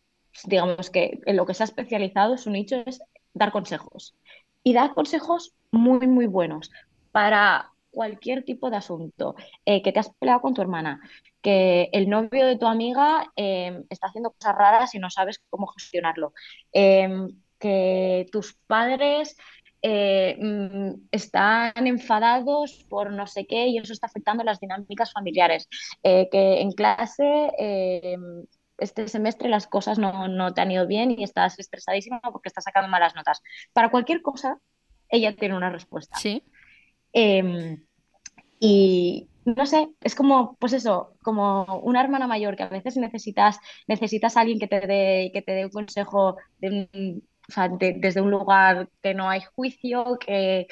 [0.46, 3.02] digamos que en lo que se ha especializado, su nicho es
[3.34, 4.16] dar consejos.
[4.64, 6.72] Y dar consejos muy, muy buenos
[7.12, 11.00] para cualquier tipo de asunto, eh, que te has peleado con tu hermana,
[11.42, 15.68] que el novio de tu amiga em, está haciendo cosas raras y no sabes cómo
[15.68, 16.34] gestionarlo,
[16.74, 19.38] em, que tus padres
[19.82, 25.70] eh, mm, están enfadados por no sé qué y eso está afectando las dinámicas familiares,
[26.04, 28.46] eh, que en clase em,
[28.78, 32.90] este semestre las cosas no, te han ido bien y estás estresadísima porque estás sacando
[32.90, 33.42] malas notas.
[33.74, 34.58] Para cualquier cosa,
[35.08, 36.18] ella tiene una respuesta.
[36.18, 36.44] Sí.
[38.60, 43.60] Y no sé, es como, pues eso, como una hermana mayor que a veces necesitas,
[43.88, 49.14] necesitas a alguien que te dé, que te dé un consejo desde un lugar que
[49.14, 50.66] no hay juicio, que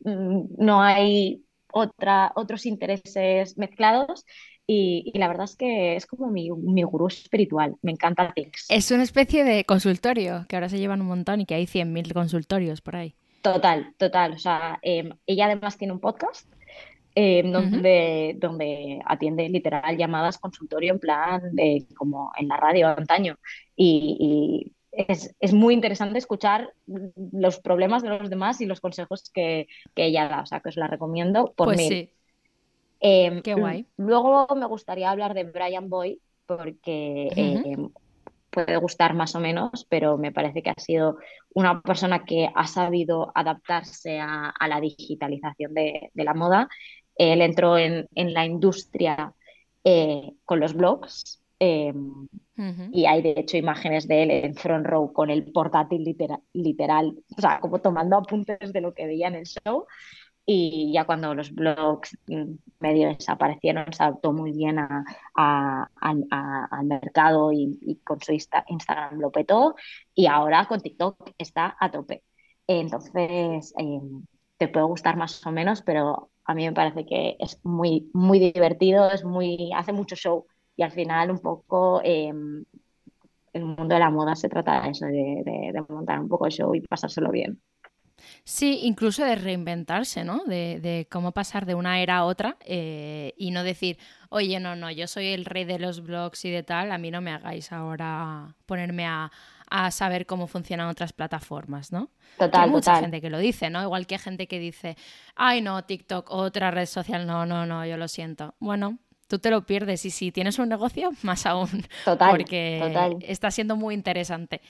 [0.00, 4.24] mm, no hay otra, otros intereses mezclados.
[4.66, 7.76] Y, la verdad es que es como mi, mi gurú espiritual.
[7.82, 8.64] Me encanta Tix.
[8.70, 12.14] Es una especie de consultorio, que ahora se llevan un montón y que hay 100.000
[12.14, 13.14] consultorios por ahí.
[13.44, 14.32] Total, total.
[14.32, 16.50] O sea, em, ella además tiene un podcast
[17.14, 23.36] eh, donde, donde atiende literal llamadas consultorio en plan de, como en la radio antaño.
[23.76, 26.72] Y, es, es, muy interesante escuchar
[27.32, 30.40] los problemas de los demás y los consejos que, que ella da.
[30.40, 31.88] O sea, que os la recomiendo por pues mí.
[31.88, 32.10] Sí.
[33.00, 33.86] Em, Qué guay.
[33.98, 37.90] Luego me gustaría hablar de Brian Boy porque em,
[38.54, 41.18] puede gustar más o menos, pero me parece que ha sido
[41.54, 46.68] una persona que ha sabido adaptarse a, a la digitalización de, de, la moda
[47.16, 49.34] él entró en, la industria
[49.84, 52.28] eh, con los blogs em,
[52.92, 57.16] y hay de hecho imágenes de él en front row con el portátil literal, literal,
[57.36, 59.86] o sea, como tomando apuntes de lo que veía en el show.
[60.46, 66.24] Y ya cuando los blogs mm, medio desaparecieron, se adaptó muy bien al
[66.84, 69.74] mercado y, con su Instagram lo petó.
[70.14, 72.24] Y ahora con TikTok está a tope.
[72.66, 74.24] Entonces, em,
[74.58, 78.38] te puede gustar más o menos, pero a mí me parece que es muy, muy
[78.38, 82.64] divertido, es muy, hace mucho show y al final un poco em,
[83.52, 86.74] el mundo de la moda se trata de eso, de, montar un poco el show
[86.74, 87.60] y pasárselo bien.
[88.44, 90.44] Sí, incluso de reinventarse, ¿no?
[90.44, 94.90] De, cómo pasar de una era a otra eh, y no decir, oye, no, no,
[94.90, 97.72] yo soy el rey de los blogs y de tal, a mí no me hagáis
[97.72, 99.30] ahora ponerme a,
[99.70, 102.10] a saber cómo funcionan otras plataformas, ¿no?
[102.38, 103.82] Total, hay mucha gente que lo dice, ¿no?
[103.82, 104.96] Igual que hay gente que dice,
[105.34, 108.54] ay, no, TikTok, otra red social, no, no, no, yo lo siento.
[108.60, 111.86] Bueno, tú te lo pierdes y si tienes un negocio, más aún.
[112.04, 114.60] Total, porque está siendo muy interesante.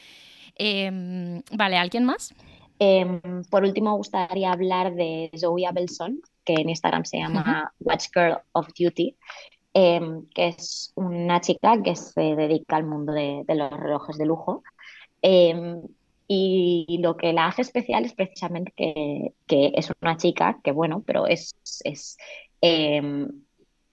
[0.57, 2.33] Em, vale, ¿alguien más?
[2.79, 8.07] Em, por último, me gustaría hablar de Zoe Abelson, que en Instagram se llama Watch
[8.13, 9.17] Girl of Duty,
[9.73, 14.27] em, que es una chica que se dedica al mundo de, de los relojes de
[14.27, 14.63] lujo.
[15.23, 15.83] Em,
[16.27, 21.03] y lo que la hace especial es precisamente que, que es una chica que, bueno,
[21.07, 22.17] pero es, es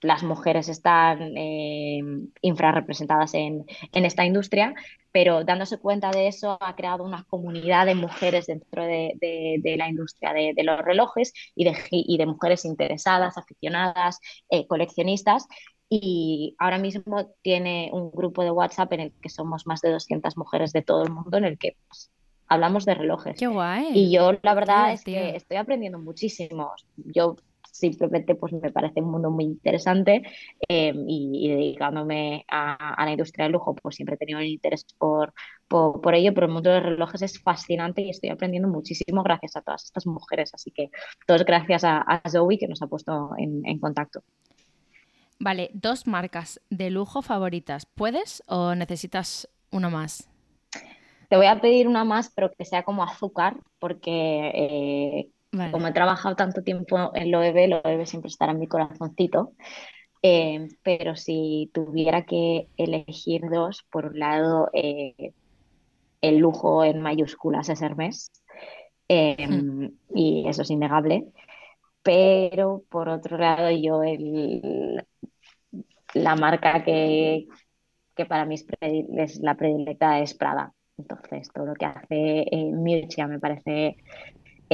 [0.02, 2.00] las mujeres están eh,
[2.42, 4.74] infrarrepresentadas en, en, esta industria,
[5.12, 9.88] pero dándose cuenta de eso ha creado una comunidad de mujeres dentro de, de, la
[9.88, 14.18] industria de, los relojes y de, y de mujeres interesadas, aficionadas,
[14.50, 15.46] eh, coleccionistas,
[15.94, 20.38] y ahora mismo tiene un grupo de WhatsApp en el que somos más de 200
[20.38, 22.10] mujeres de todo el mundo en el que pues,
[22.48, 23.38] hablamos de relojes.
[23.38, 23.90] Qué guay.
[23.92, 26.72] Y yo la verdad es que estoy aprendiendo muchísimo.
[26.96, 27.36] Yo
[27.72, 30.22] simplemente pues me parece un mundo muy interesante
[30.68, 35.32] eh, y, dedicándome a, la industria del lujo pues siempre he tenido un interés por,
[35.66, 39.56] por, ello, pero el mundo de los relojes es fascinante y estoy aprendiendo muchísimo gracias
[39.56, 40.90] a todas estas mujeres, así que
[41.26, 44.22] todos gracias a, Zoe que nos ha puesto en, en contacto.
[45.40, 50.28] Vale, dos marcas de lujo favoritas, ¿puedes o necesitas una más?
[51.32, 55.30] Te voy a pedir una más, pero que sea como azúcar, porque eh,
[55.70, 59.52] como he trabajado tanto tiempo en Loewe, Loewe siempre estará en mi corazoncito.
[60.22, 65.32] Eh, pero si tuviera que elegir dos, por un lado, eh,
[66.20, 68.30] el lujo en mayúsculas es Hermes,
[69.08, 69.86] hmm.
[70.14, 71.26] y eso es innegable.
[72.02, 75.04] Pero por otro lado, yo el,
[76.14, 77.46] la marca que,
[78.14, 80.72] que para mí es, la predilecta es Prada.
[80.98, 83.96] Entonces, todo lo que hace eh, me parece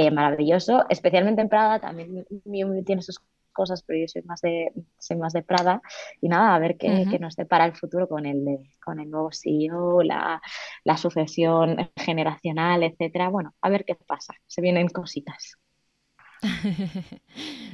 [0.01, 3.21] eh, maravilloso, especialmente en Prada, también Miu tiene sus
[3.53, 5.83] cosas, pero yo soy más de, soy más de Prada.
[6.21, 8.45] Y nada, a ver qué, nos depara el futuro con el,
[8.85, 10.41] con el nuevo CEO, la,
[10.85, 13.29] la sucesión generacional, etcétera.
[13.29, 14.35] Bueno, a ver qué pasa.
[14.47, 15.59] Se vienen cositas.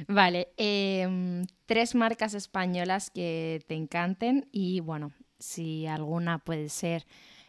[0.07, 7.05] vale, em, tres marcas españolas que te encanten y bueno, si alguna puede ser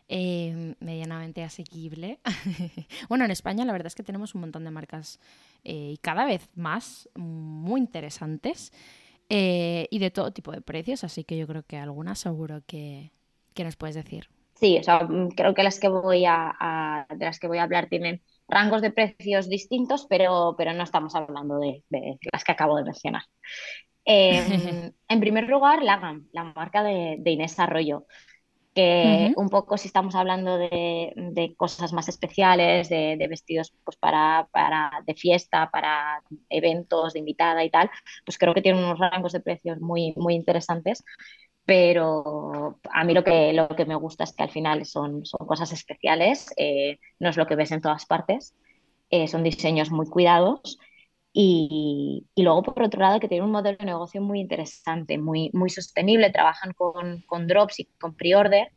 [0.09, 2.21] Em, medianamente asequible.
[3.09, 5.19] bueno, en España la verdad es que tenemos un montón de marcas
[5.65, 8.73] eh, y cada vez más muy interesantes
[9.29, 13.11] eh, y de todo tipo de precios, así que yo creo que algunas seguro que,
[13.59, 14.29] nos puedes decir.
[14.55, 17.65] Sí, o sea, mm, creo que las que voy a, de las que voy a
[17.65, 21.83] hablar tienen rangos de precios distintos, pero, pero no estamos hablando de,
[22.33, 23.23] las que acabo de mencionar.
[24.09, 28.07] Em, en primer lugar, Lagam, la marca de, de Inés Arroyo
[28.77, 34.91] que un poco si estamos hablando de, cosas más especiales, de, vestidos pues para, para,
[35.07, 37.91] de fiesta, para eventos de invitada y tal,
[38.27, 41.03] pues creo que tiene unos rangos de precios muy, muy interesantes.
[41.65, 45.47] Pero a mí lo que, lo que me gusta es que al final son, son
[45.47, 48.55] cosas especiales, eh, no es lo que ves en todas partes,
[49.09, 50.79] eh, son diseños muy cuidados
[51.39, 55.51] y, y, luego, por otro lado, que tiene un modelo de negocio muy interesante, muy,
[55.53, 58.73] muy sostenible, trabajan con, con drops y con pre-order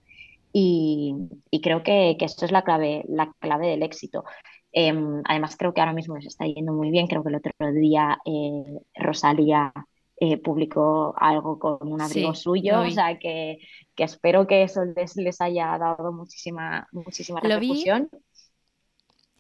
[0.52, 1.16] y,
[1.50, 4.26] y, creo que, que, esto es la clave, la clave del éxito.
[4.74, 7.08] Em, además, creo que ahora mismo les está yendo muy bien.
[7.08, 9.72] Creo que el otro día eh, Rosalía
[10.18, 13.60] eh, publicó algo con un abrigo suyo, o sea que,
[13.96, 18.10] que, espero que eso les, les haya dado muchísima, muchísima repercusión.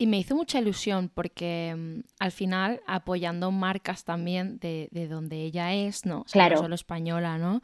[0.01, 5.43] Y me hizo mucha ilusión porque mm, al final apoyando marcas también de, de donde
[5.43, 6.23] ella es, ¿no?
[6.31, 6.55] claro.
[6.55, 7.61] no solo española, ¿no?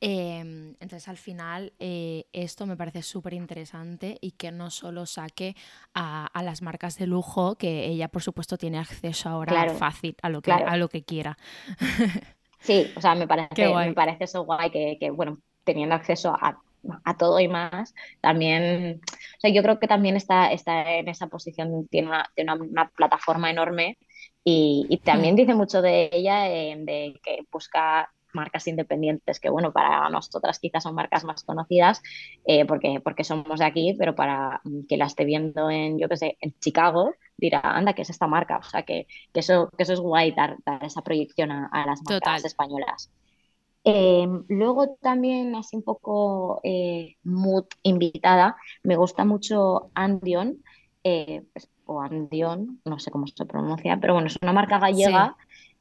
[0.00, 5.54] Em, entonces al final eh, esto me parece súper interesante y que no solo saque
[5.94, 10.30] a, a, las marcas de lujo, que ella por supuesto tiene acceso ahora fácil a
[10.30, 11.36] lo que, a lo que quiera.
[12.60, 16.58] Sí, o sea, me parece, me parece eso guay que, que, bueno, teniendo acceso a
[17.04, 21.28] a todo y más, también, o sea, yo creo que también está, está en esa
[21.28, 23.98] posición, tiene una, tiene una, plataforma enorme
[24.44, 29.72] y, y también dice mucho de ella, eh, de que busca marcas independientes, que bueno,
[29.72, 32.02] para nosotras quizás son marcas más conocidas
[32.44, 36.16] eh, porque, porque somos de aquí, pero para que la esté viendo en, yo qué
[36.16, 38.58] sé, en Chicago, dirá, anda, ¿qué es esta marca?
[38.58, 41.86] O sea, que, que eso, que eso es guay, dar, dar esa proyección a, a
[41.86, 43.10] las marcas españolas.
[43.88, 50.60] Em, luego también, así un poco eh, mood invitada, me gusta mucho Andion,
[51.04, 55.36] eh, pues, o Andion, no sé cómo se pronuncia, pero bueno, es una marca gallega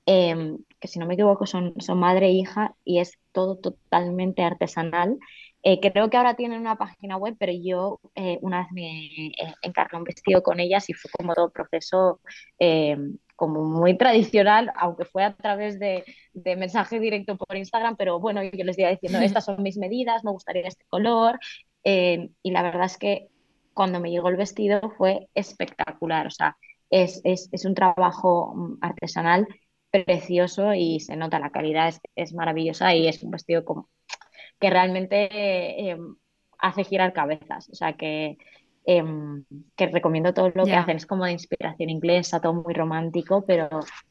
[0.05, 4.43] em, que si no me equivoco son, son madre e hija y es todo totalmente
[4.43, 5.17] artesanal.
[5.63, 7.99] Eh, creo que ahora tienen una página web, pero yo
[8.41, 9.31] una vez me
[9.63, 12.19] encargué un vestido con ellas y fue como todo proceso
[12.59, 18.43] em, como muy tradicional, aunque fue a través de, mensaje directo por Instagram, pero bueno,
[18.43, 21.39] yo les iba diciendo, estas son mis medidas, me gustaría este color,
[21.83, 23.27] eh, y la verdad es que
[23.73, 26.57] cuando me llegó el vestido fue espectacular, o sea,
[26.89, 27.21] es,
[27.65, 29.47] un trabajo mm, artesanal
[29.91, 33.89] precioso y se nota la calidad, es, maravillosa y es un vestido como,
[34.59, 35.27] que realmente
[35.91, 35.97] eh,
[36.57, 38.37] hace girar cabezas, o sea que
[38.87, 39.43] Em,
[39.75, 43.67] que recomiendo todo lo que hacen, es como de inspiración inglesa, todo muy romántico, pero,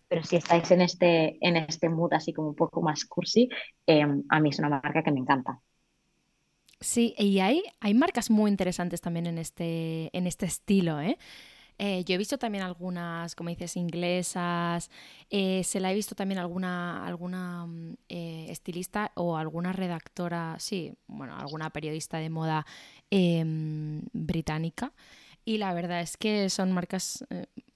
[0.09, 3.49] pero si estáis en este, en este mood así como un poco más cursi,
[3.87, 5.61] em, a mí es una marca que me encanta.
[6.81, 11.17] Sí, y hay, hay marcas muy interesantes también en este, en este estilo, ¿eh?
[11.79, 14.91] Eh, yo he visto también algunas, como dices, inglesas.
[15.31, 20.95] Eh, se la he visto también alguna, alguna mm, eh, estilista o alguna redactora, sí,
[21.09, 22.65] bueno, alguna periodista de moda
[23.15, 24.93] em, británica.
[25.45, 27.25] Y la verdad es que son marcas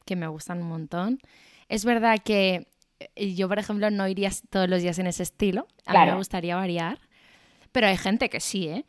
[0.04, 1.20] que me gustan un montón.
[1.68, 2.66] Es verdad que
[3.14, 5.66] yo, por ejemplo, no iría todos los días en ese estilo.
[5.86, 6.98] A mí me gustaría variar.
[7.72, 8.84] Pero hay gente que sí, ¿eh?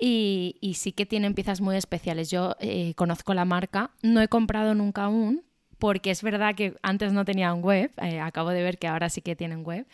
[0.00, 2.30] y, sí que tienen piezas muy especiales.
[2.30, 5.44] Yo eh, conozco la marca, no he comprado nunca aún,
[5.78, 9.20] porque es verdad que antes no tenían web, eh, acabo de ver que ahora sí
[9.22, 9.86] que tienen web.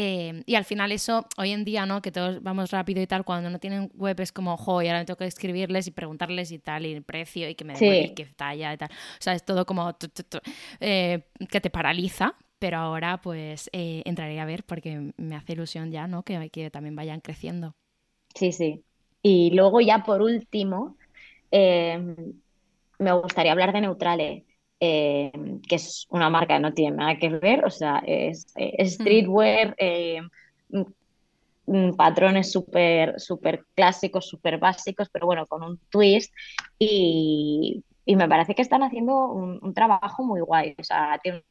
[0.00, 2.00] Eh, y al final eso, hoy en día, ¿no?
[2.02, 5.00] Que todos vamos rápido y tal, cuando no tienen web es como, jo, y ahora
[5.00, 8.04] me tengo que escribirles y preguntarles y tal, y el precio y que me den
[8.04, 8.90] y qué talla y tal.
[8.92, 15.12] O sea, es todo como que te paraliza, pero ahora pues entraré a ver porque
[15.16, 16.22] me hace ilusión ya, ¿no?
[16.22, 17.74] Que, que también vayan creciendo.
[18.36, 18.84] Sí, sí.
[19.20, 20.96] Y luego ya por último,
[21.50, 24.44] me gustaría hablar de Neutrale,
[24.80, 29.74] em, que es una marca que no tiene nada que ver, o sea, es, streetwear,
[29.78, 30.28] em,
[31.96, 36.32] patrones súper super clásicos, súper básicos, pero bueno, con un twist.
[36.78, 41.44] Y, me parece que están haciendo un, un trabajo muy guay, o sea, tiene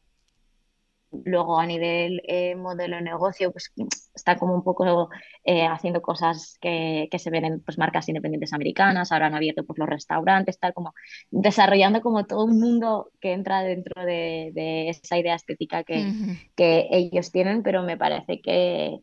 [1.11, 3.71] Luego a nivel eh, modelo de negocio, pues
[4.13, 5.09] está como un poco
[5.45, 9.79] eh, haciendo cosas que, se ven en pues, marcas independientes americanas, ahora han abierto pues,
[9.79, 10.93] los restaurantes, tal como
[11.31, 16.11] desarrollando como todo un mundo que entra dentro de, esa idea estética que,
[16.55, 18.99] que, ellos tienen, pero me parece que,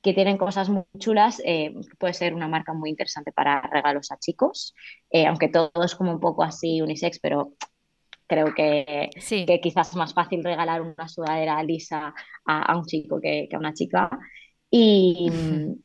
[0.00, 4.18] que tienen cosas muy chulas, eh, puede ser una marca muy interesante para regalos a
[4.18, 4.74] chicos,
[5.26, 7.52] aunque todo es como un poco así unisex, pero
[8.28, 12.14] creo que, que quizás es más fácil regalar una sudadera lisa
[12.44, 14.10] a, un chico que, a una chica.
[14.70, 15.30] Y,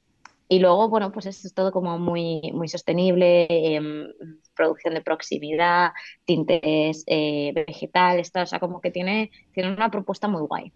[0.50, 4.08] y, luego, bueno, pues es todo como muy, muy sostenible, em,
[4.56, 5.91] producción de proximidad,
[6.26, 10.72] tintes eh, vegetales, o sea, como que tiene, tiene una propuesta muy guay.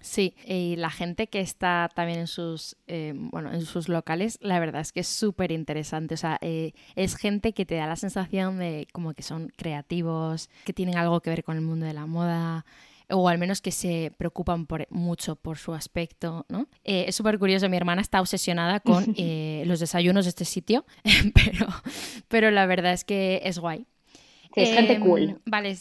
[0.00, 4.58] Sí, y la gente que está también en sus, eh, bueno, en sus locales, la
[4.58, 6.14] verdad es que es súper interesante.
[6.14, 10.48] O sea, eh, es gente que te da la sensación de como que son creativos,
[10.64, 12.64] que tienen algo que ver con el mundo de la moda
[13.12, 16.68] o al menos que se preocupan por, mucho por su aspecto, ¿no?
[16.84, 19.04] Eh, es súper curioso, mi hermana está obsesionada con
[19.66, 20.86] los desayunos de este sitio,
[21.34, 21.66] pero,
[22.28, 23.84] pero la verdad es que es guay.
[24.54, 25.22] es gente cool.
[25.22, 25.76] Em, vale,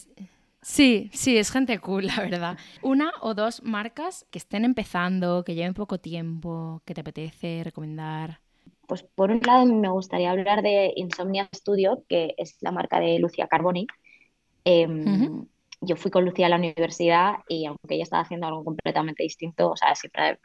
[0.62, 2.58] Sí, sí, es gente cool, la verdad.
[2.82, 8.40] Una o dos marcas que estén empezando, que lleven poco tiempo, que te apetece recomendar.
[8.88, 13.20] Pues por un lado me gustaría hablar de Insomnia Studio, que es la marca de
[13.20, 13.88] Lucia Carboni.
[14.66, 15.46] Em,
[15.82, 19.72] yo fui con Lucía a la universidad y aunque ella estaba haciendo algo completamente distinto,
[19.72, 20.40] o sea, siempre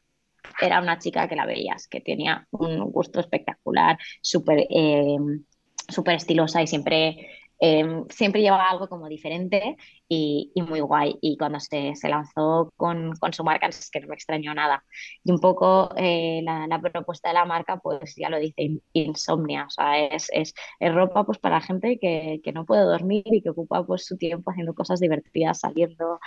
[0.61, 5.45] era una chica que la veías, que tenía un gusto espectacular, súper em,
[5.89, 7.29] súper estilosa y siempre
[7.67, 11.17] Em, siempre llevaba algo como diferente y, muy guay.
[11.23, 14.85] Y cuando se, se lanzó con, con, su marca, es que no me extrañó nada.
[15.25, 19.65] Y un poco eh, la, la, propuesta de la marca, pues ya lo dice, insomnia.
[19.67, 23.41] O sea, es, es, es ropa pues para gente que, que, no puede dormir y
[23.41, 26.21] que ocupa pues su tiempo haciendo cosas divertidas, saliendo.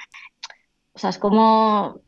[0.94, 2.02] O sea, es como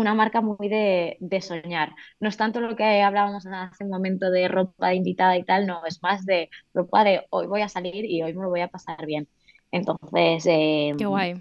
[0.00, 1.94] una marca muy de, soñar.
[2.20, 5.66] No es tanto lo que hablábamos hace un momento de ropa de invitada y tal,
[5.66, 8.60] no, es más de ropa de hoy voy a salir y hoy me lo voy
[8.60, 9.28] a pasar bien.
[9.70, 10.94] Entonces, eh,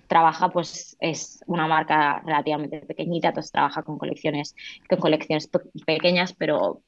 [0.08, 4.54] trabaja, pues es una marca relativamente pequeñita, entonces trabaja con colecciones,
[4.90, 5.50] con colecciones
[5.86, 6.82] pequeñas, pero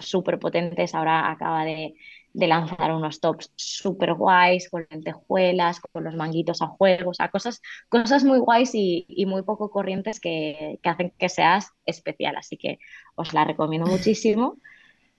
[0.00, 0.94] súper potentes.
[0.94, 1.94] Ahora acaba de,
[2.34, 7.30] de lanzar unos tops súper guays, con lentejuelas, con los manguitos a juego, o sea,
[7.30, 12.36] cosas, cosas muy guays y, muy poco corrientes que, hacen que seas especial.
[12.36, 12.78] Así que
[13.14, 14.58] os la recomiendo muchísimo.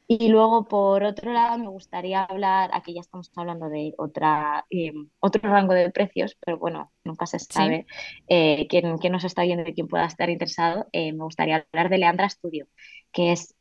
[0.05, 4.91] Y luego, por otro lado, me gustaría hablar, aquí ya estamos hablando de otra, eh,
[5.19, 7.87] otro rango de precios, pero bueno, nunca se sabe
[8.27, 10.87] eh, quién, nos está viendo y quién pueda estar interesado.
[10.91, 12.67] Eh, me gustaría hablar de Leandra Studio,
[13.13, 13.55] que es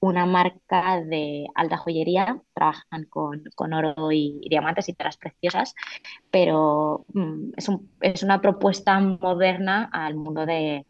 [0.00, 5.74] una marca de alta joyería, trabajan con, oro y, diamantes y telas preciosas,
[6.30, 7.68] pero mm, es,
[8.00, 10.84] es una propuesta moderna al mundo de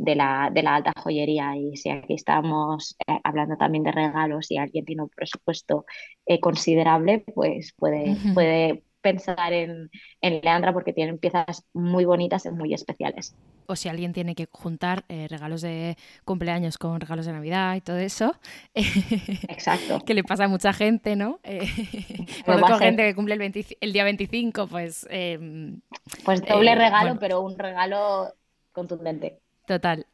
[0.00, 1.56] de la, de la alta joyería.
[1.56, 5.84] Y si aquí estamos eh, hablando también de regalos y alguien tiene un presupuesto
[6.26, 9.90] eh, considerable, pues puede, puede pensar en,
[10.20, 13.34] en, Leandra porque tienen piezas muy bonitas y muy especiales.
[13.66, 17.80] O si alguien tiene que juntar eh, regalos de cumpleaños con regalos de Navidad y
[17.80, 18.34] todo eso.
[18.74, 20.00] Exacto.
[20.06, 21.40] que le pasa a mucha gente, ¿no?
[22.44, 25.06] Cuando con gente que cumple el, el día 25, pues...
[25.10, 25.80] Em,
[26.24, 28.34] pues doble regalo, pero un regalo
[28.72, 29.38] contundente.
[29.66, 30.06] Total.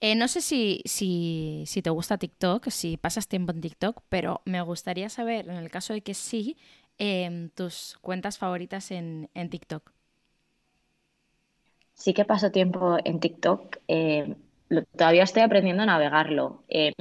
[0.00, 4.42] Eh, no sé si, si, si, te gusta TikTok, si pasas tiempo en TikTok, pero
[4.44, 6.58] me gustaría saber, en el caso de que sí,
[6.98, 9.92] em, tus cuentas favoritas en, en TikTok.
[11.94, 13.78] Sí que paso tiempo en TikTok.
[13.88, 14.36] eh,
[14.68, 16.92] lo- todavía estoy aprendiendo a navegarlo, eh,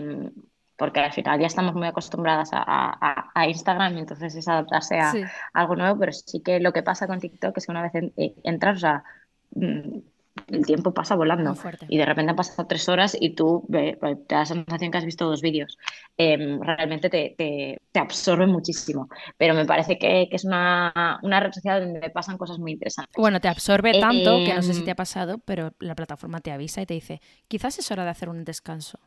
[0.77, 4.99] porque al final ya estamos muy acostumbradas a, a- a Instagram y entonces es adaptarse
[4.99, 5.31] a Sí.
[5.53, 8.13] algo nuevo, pero sí que lo que pasa con TikTok es que una vez en-
[8.17, 9.03] eh, entras, o sea,
[9.51, 9.99] mm,
[10.47, 11.55] el tiempo pasa volando
[11.87, 15.05] y de repente han pasado tres horas y tú te da la sensación que has
[15.05, 15.77] visto dos vídeos.
[16.17, 21.39] Eh, realmente te, te, te absorbe muchísimo, pero me parece que, que es una, una
[21.39, 23.15] red social donde pasan cosas muy interesantes.
[23.17, 26.39] Bueno, te absorbe tanto que no sé si Em, te ha pasado, pero la plataforma
[26.41, 28.99] te avisa y te dice, quizás es hora de hacer un descanso.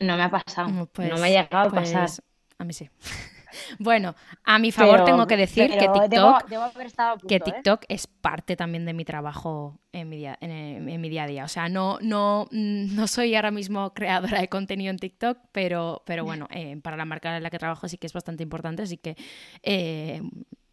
[0.00, 2.06] No me ha pasado, Mm, no pues- me ha llegado a pasar.
[2.06, 2.22] pues,
[2.58, 2.88] a mí sí.
[3.78, 7.40] bueno, a mi favor Pero- tengo que decir que TikTok, debo, debo punto, ¿eh?
[7.40, 10.50] TikTok es parte también de mi trabajo en mi día, en,
[10.88, 11.44] en mi día a día.
[11.44, 16.02] O sea, no, no, mm, no soy ahora mismo creadora de contenido en TikTok, pero,
[16.04, 18.82] pero bueno, eh, para la marca en la que trabajo sí que es bastante importante,
[18.82, 19.16] así que,
[19.62, 20.20] eh,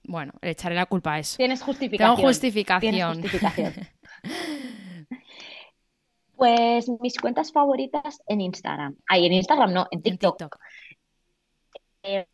[0.04, 1.38] bueno, le echaré la culpa a eso.
[1.38, 2.16] Tienes justificación.
[2.16, 2.92] Tengo justificación.
[2.94, 3.74] Tienes justificación.
[6.36, 8.96] Pues mis cuentas favoritas en Instagram.
[9.08, 10.38] Ay, en Instagram no, en En TikTok.
[10.40, 10.60] TikTok.
[12.02, 12.26] Eh,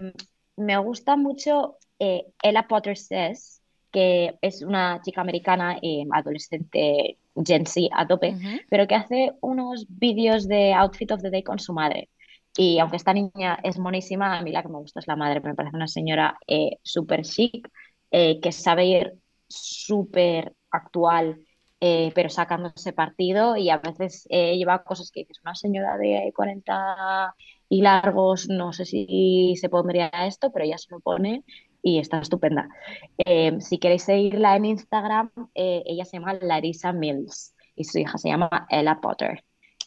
[0.57, 7.65] me gusta mucho eh, Ella Potter Says, que es una chica americana, eh, adolescente Gen
[7.65, 8.37] Z a tope,
[8.69, 12.09] pero que hace unos vídeos de outfit of the day con su madre.
[12.57, 15.41] Y aunque esta niña es monísima, a mí la que me gusta es la madre,
[15.41, 17.69] me parece una señora eh, súper chic,
[18.11, 19.13] eh, que sabe ir
[19.47, 21.39] súper actual,
[21.79, 26.31] eh, pero sacándose partido y a veces eh, lleva cosas que dices, una señora de
[26.35, 27.35] 40
[27.69, 31.43] y largos, no sé si se pondría esto, pero ella se lo pone
[31.81, 32.69] y está estupenda.
[33.17, 38.17] Eh, si queréis seguirla en Instagram, eh, ella se llama Larissa Mills y su hija
[38.17, 39.43] se llama Ella Potter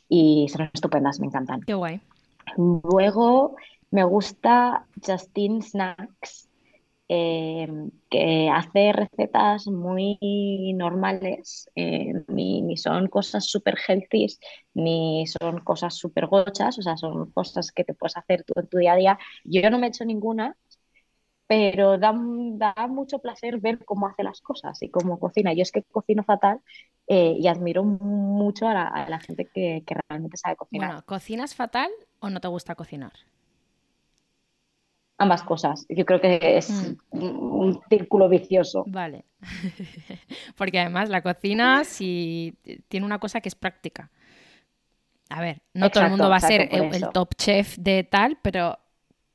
[0.08, 1.62] y son estupendas, me encantan.
[1.62, 2.00] Qué guay.
[2.56, 3.56] Luego
[3.90, 6.49] me gusta Justine Snacks,
[7.12, 7.66] eh,
[8.08, 10.16] que hace recetas muy
[10.76, 14.28] normales, eh, ni, son cosas súper healthy,
[14.74, 18.68] ni son cosas súper gochas, o sea, son cosas que te puedes hacer tú en
[18.68, 19.18] tu día a día.
[19.42, 20.56] Yo no me he hecho ninguna,
[21.48, 25.52] pero da, da mucho placer ver cómo hace las cosas y cómo cocina.
[25.52, 26.60] Yo es que cocino fatal
[27.08, 30.90] eh, y admiro mucho a la, a la gente que, que realmente sabe cocinar.
[30.90, 31.90] Bueno, ¿cocinas fatal
[32.20, 33.14] o no te gusta cocinar?
[35.20, 35.86] Ambas cosas.
[35.88, 36.96] Yo creo que es Mm.
[37.12, 38.84] un círculo vicioso.
[38.88, 39.24] Vale.
[40.56, 42.54] Porque además la cocina sí
[42.88, 44.10] tiene una cosa que es práctica.
[45.28, 48.78] A ver, no todo el mundo va a ser el, top chef de tal, pero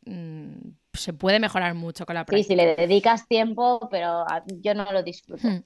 [0.06, 0.54] mm,
[0.94, 2.48] se puede mejorar mucho con la Sí, práctica.
[2.48, 5.48] si le dedicas tiempo, pero a- yo no lo disfruto.
[5.48, 5.64] Hmm,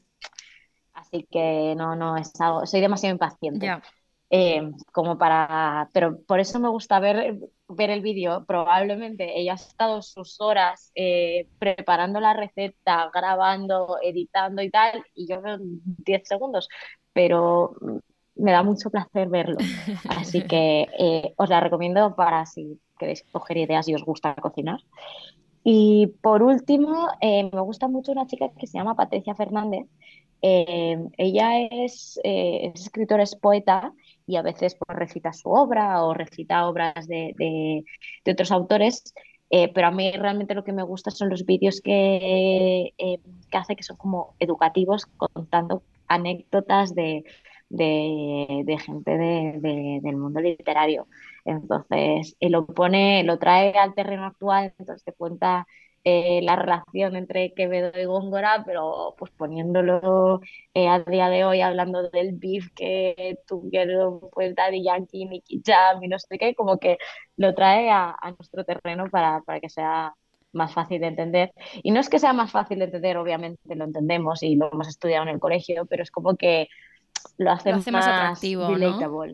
[0.94, 3.66] Así que no, no es algo, soy demasiado impaciente.
[3.66, 3.82] ya.
[4.30, 8.46] Eh, como para, pero por eso me gusta ver, ver el vídeo.
[8.46, 15.28] Probablemente ella ha estado sus horas eh, preparando la receta, grabando, editando y tal, y
[15.28, 16.70] yo veo 10 segundos,
[17.12, 17.76] pero
[18.36, 19.58] me da mucho placer verlo.
[20.10, 24.80] Así que eh, os la recomiendo para si queréis coger ideas y os gusta cocinar.
[25.64, 29.88] Y por último, me gusta mucho una chica que se llama Patricia Fernández.
[30.42, 33.94] Eh, ella es, eh, es escritora, es poeta
[34.30, 37.84] y a veces pues, recita su obra o recita obras de, de-
[38.32, 39.14] otros autores,
[39.50, 43.20] eh, pero a mí realmente lo que me gusta son los vídeos que, eh,
[43.50, 46.94] que hace que son como educativos, contando anécdotas
[47.70, 51.08] de, de, gente de- de- del mundo literario.
[51.46, 55.68] Entonces, él lo pone, lo trae al terreno actual, entonces te cuenta
[56.04, 60.42] eh, la relación entre Quevedo y Góngora, pero pues poniéndolo
[60.74, 66.02] eh, a día de hoy, hablando del beef que tuvieron pues Daddy Yankee, Nicky Jam
[66.04, 66.98] y no sé qué, como que
[67.38, 70.14] lo trae a, a nuestro terreno para, para que sea
[70.52, 71.52] más fácil de entender.
[71.84, 74.88] Y no es que sea más fácil de entender, obviamente lo entendemos y lo hemos
[74.88, 76.70] estudiado en el colegio, pero es como que
[77.38, 79.34] lo hace, Lo hace más atractivo, ¿no?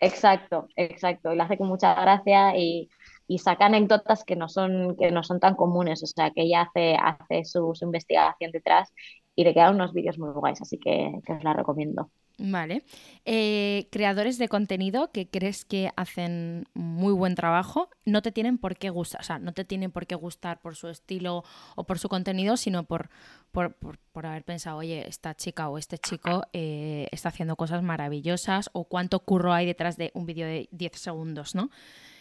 [0.00, 1.32] Exacto, exacto.
[1.32, 2.88] Y lo hace con mucha gracia y,
[3.30, 6.02] y saca anécdotas que no son, que no son tan comunes.
[6.02, 8.92] O sea, que ella hace, hace su, investigación detrás
[9.36, 12.10] y le quedan unos vídeos muy guays, así que, que os la recomiendo.
[12.42, 12.84] Vale.
[13.26, 18.78] Eh, creadores de contenido que crees que hacen muy buen trabajo, no te tienen por
[18.78, 21.44] qué gustar, o sea, no te tienen por qué gustar por su estilo
[21.76, 23.10] o por su contenido, sino por,
[23.52, 27.82] por, por- por haber pensado, oye, esta chica o este chico eh, está haciendo cosas
[27.82, 31.70] maravillosas o cuánto curro hay detrás de un vídeo de 10 segundos, ¿no?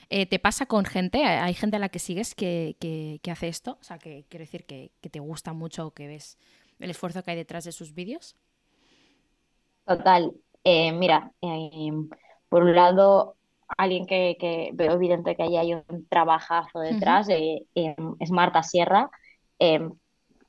[0.10, 1.24] Eh, ¿Te pasa con gente?
[1.24, 3.78] ¿Hay gente a la que sigues que, que- que hace esto?
[3.80, 6.38] O sea, que quiero decir que, que te gusta mucho o que ves
[6.80, 8.36] el esfuerzo que hay detrás de sus vídeos.
[9.86, 10.32] Total,
[10.64, 11.92] eh, mira, eh,
[12.48, 13.36] por un lado,
[13.78, 19.10] alguien que, veo evidente que ahí hay un trabajazo detrás, eh, em, es Marta Sierra.
[19.60, 19.92] Em,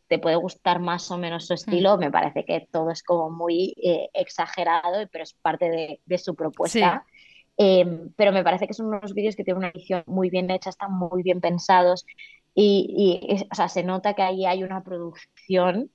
[0.09, 3.75] te puede gustar más o menos su estilo, me parece que todo es como muy
[3.83, 7.05] eh, exagerado, pero es parte de, su propuesta.
[7.63, 10.71] Em, pero me parece que son unos vídeos que tienen una edición muy bien hecha,
[10.71, 12.07] están muy bien pensados
[12.55, 15.91] y, o sea, se nota que ahí hay una producción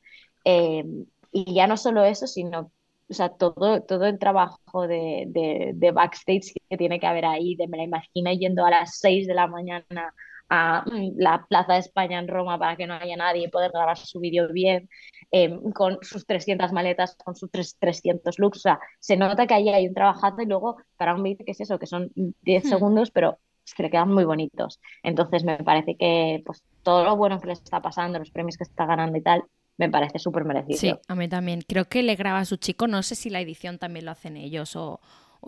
[1.32, 2.72] y ya no solo eso, sino
[3.10, 7.68] o sea, todo, todo el trabajo de, de, backstage que tiene que haber ahí, de
[7.68, 10.14] me la imagino yendo a las 6 de la mañana
[10.50, 13.72] a mm, la Plaza de España en Roma para que no haya nadie y poder
[13.72, 14.90] grabar su vídeo bien,
[15.32, 18.58] em, con sus 300 maletas, con sus 300 looks.
[18.58, 21.52] O sea, se nota que ahí hay un trabajazo y luego para un vídeo que
[21.52, 22.68] es eso, que son 10 hmm.
[22.68, 24.80] segundos, pero se le quedan muy bonitos.
[25.04, 28.64] Entonces me parece que pues, todo lo bueno que le está pasando, los premios que
[28.64, 29.44] está ganando y tal,
[29.78, 30.78] me parece súper merecido.
[30.80, 31.62] Sí, a mí también.
[31.68, 34.38] Creo que le graba a su chico, no sé si la edición también lo hacen
[34.38, 35.02] ellos o,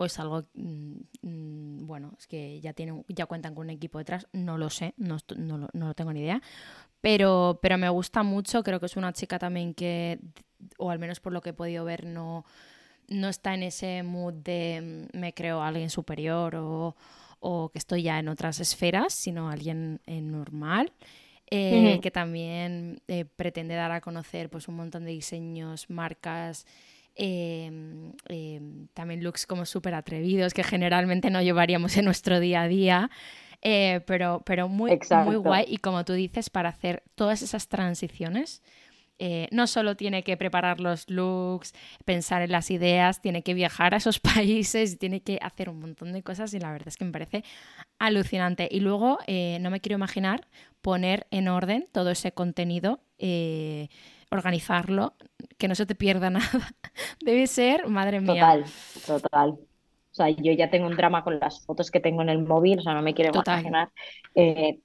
[0.04, 4.26] es algo, mm, mm, bueno, es que ya, tienen, ya cuentan con un equipo detrás,
[4.32, 6.42] no lo sé, no, no, lo tengo ni idea,
[7.00, 10.18] pero, pero me gusta mucho, creo que es una chica también que,
[10.78, 12.44] o al menos por lo que he podido ver, no,
[13.08, 16.96] no está en ese mood de mm, me creo alguien superior o,
[17.40, 20.92] o que estoy ya en otras esferas, sino alguien eh, normal.
[21.50, 26.66] Eh, que también eh, pretende dar a conocer pues, un montón de diseños, marcas,
[27.18, 32.68] em, em, también looks como súper atrevidos que generalmente no llevaríamos en nuestro día a
[32.68, 33.10] día.
[33.60, 38.62] Eh, pero, pero muy, muy guay y como tú dices, para hacer todas esas transiciones,
[39.20, 43.94] eh, no solo tiene que preparar los looks, pensar en las ideas, tiene que viajar
[43.94, 47.04] a esos países, tiene que hacer un montón de cosas y la verdad es que
[47.04, 47.44] me parece
[47.98, 48.68] alucinante.
[48.70, 50.46] Y luego, eh, no me quiero imaginar
[50.82, 53.88] poner en orden todo ese contenido, eh,
[54.30, 55.14] organizarlo,
[55.56, 56.74] que no se te pierda nada.
[57.24, 58.34] Debe ser, madre mía.
[58.34, 58.64] Total,
[59.06, 59.58] total.
[60.10, 62.80] O sea, yo ya tengo un drama con las fotos que tengo en el móvil,
[62.80, 63.90] o sea, no me quiero imaginar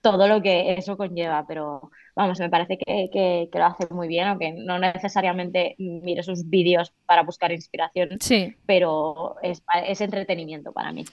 [0.01, 4.51] todo lo que eso conlleva, pero vamos, me parece que, lo hace muy bien, aunque
[4.51, 8.55] no necesariamente mire sus vídeos para buscar inspiración, sí.
[8.65, 9.63] pero es,
[10.01, 11.05] entretenimiento para mí.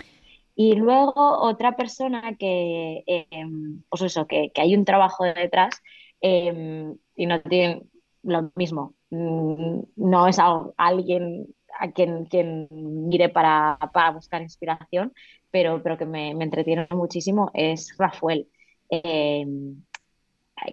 [0.54, 5.80] Y luego otra persona que, em, pues eso, que, hay un trabajo detrás
[6.20, 7.82] em, y no tiene
[8.22, 10.38] lo mismo, mm, no es
[10.76, 11.46] alguien
[11.78, 13.78] a quien, quien mire para,
[14.14, 15.12] buscar inspiración,
[15.50, 18.48] pero, pero que me, me entretiene muchísimo, es Rafael.
[18.90, 19.82] Em,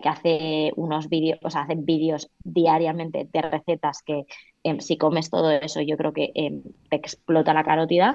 [0.01, 4.25] que hace unos vídeos, o sea, hacen vídeos diariamente de recetas que
[4.63, 8.13] em, si comes todo eso yo creo que em, te explota la carótida,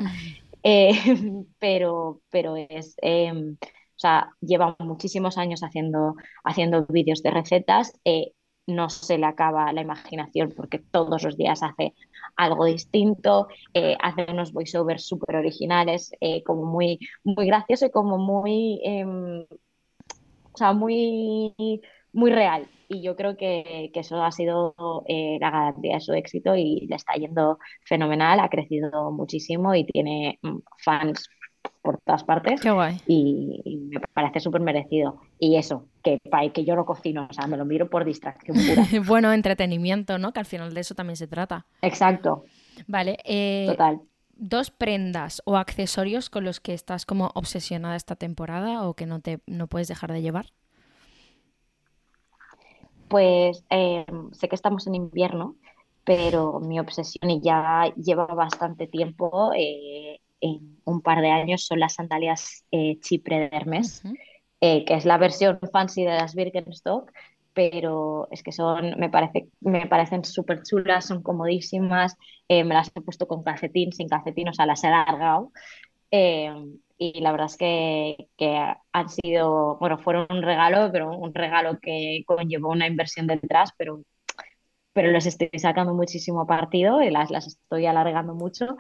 [1.59, 6.15] pero, pero es, o sea, lleva muchísimos años haciendo,
[6.45, 8.33] haciendo vídeos de recetas, eh,
[8.67, 11.95] no se le acaba la imaginación porque todos los días hace
[12.37, 16.13] algo distinto, eh, hace unos voiceovers súper originales,
[16.45, 18.81] como muy, muy gracioso y como muy
[20.53, 21.55] o sea, muy,
[22.13, 22.69] muy real.
[22.89, 24.75] Y yo creo que, eso ha sido
[25.09, 29.85] eh, la garantía de su éxito y le está yendo fenomenal, ha crecido muchísimo y
[29.85, 31.29] tiene mm, fans
[31.83, 32.61] por todas partes.
[32.61, 33.01] Qué guay.
[33.07, 35.21] Y, me parece súper merecido.
[35.39, 36.19] Y eso, que,
[36.55, 38.87] que yo no cocino, o sea, me lo miro por distracción pura.
[39.07, 40.33] bueno, entretenimiento, ¿no?
[40.33, 41.67] Que al final de eso también se trata.
[41.83, 42.45] Exacto.
[42.87, 43.19] Vale.
[43.25, 44.01] Eh, Total
[44.43, 49.21] dos prendas o accesorios con los que estás como obsesionada esta temporada o que no
[49.21, 50.47] te no puedes dejar de llevar?
[53.09, 55.55] Pues eh, sé que estamos en invierno,
[56.05, 60.12] pero mi obsesión y ya lleva bastante tiempo, eh,
[60.43, 64.03] en un par de años, son las sandalias eh, Chipre de Hermes,
[64.61, 67.11] que es la versión fancy de las Birkenstock,
[67.55, 72.17] pero es que son, me, parece, me parecen súper chulas, son comodísimas,
[72.49, 75.53] eh, me las he puesto con calcetín, sin calcetín, o sea, las he alargado.
[76.11, 76.53] Eh,
[76.99, 81.79] y la verdad es que, que, han sido, bueno, fueron un regalo, pero un regalo
[81.81, 84.03] que conllevó una inversión detrás, pero,
[84.93, 88.77] pero les estoy sacando muchísimo partido y las, las estoy alargando mucho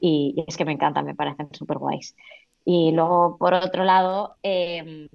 [0.00, 2.14] y, es que me encantan, me parecen súper guays.
[2.64, 5.08] Y luego, por otro lado, eh,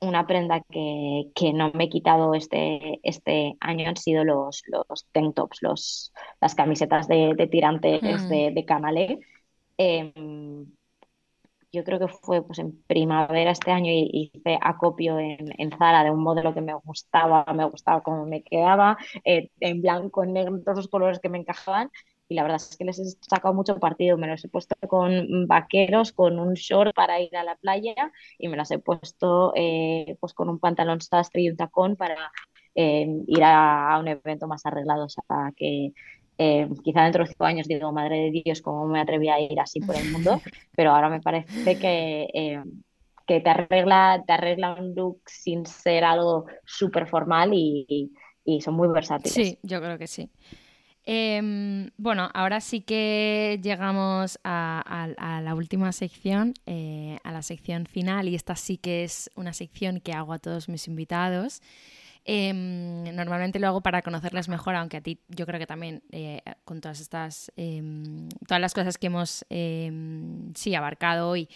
[0.00, 5.34] una prenda que, no me he quitado este, este año han sido los, los tank
[5.34, 8.28] tops, los, las camisetas de, de tirantes mm.
[8.28, 9.18] de, de Canalé.
[9.76, 10.66] Em,
[11.72, 16.02] yo creo que fue pues, en primavera este año y hice acopio en, en, Zara
[16.02, 20.32] de un modelo que me gustaba, me gustaba cómo me quedaba, eh, en blanco, en
[20.32, 21.90] negro, todos los colores que me encajaban
[22.30, 24.16] y la verdad es que les he sacado mucho partido.
[24.16, 28.48] Me los he puesto con vaqueros, con un short para ir a la playa y
[28.48, 32.32] me las he puesto eh, pues con un pantalón sastre y un tacón para,
[32.74, 35.24] ir a, un evento más arreglado, o sea,
[35.56, 35.92] que
[36.82, 39.80] quizá dentro de cinco años digo, madre de Dios, ¿cómo me atreví a ir así
[39.80, 40.40] por el mundo?
[40.76, 42.62] Pero ahora me parece que
[43.30, 48.10] que te arregla, te arregla un look sin ser algo súper formal y,
[48.60, 49.32] son muy versátiles.
[49.32, 50.28] Sí, yo creo que sí.
[51.04, 58.28] Em, bueno, ahora sí que llegamos a, la última sección, eh, a la sección final,
[58.28, 61.62] y esta sí que es una sección que hago a todos mis invitados.
[62.26, 66.42] Em, normalmente lo hago para conocerles mejor, aunque a ti yo creo que también eh,
[66.64, 69.44] con todas estas, em, todas las cosas que hemos
[70.54, 71.48] sí abarcado hoy,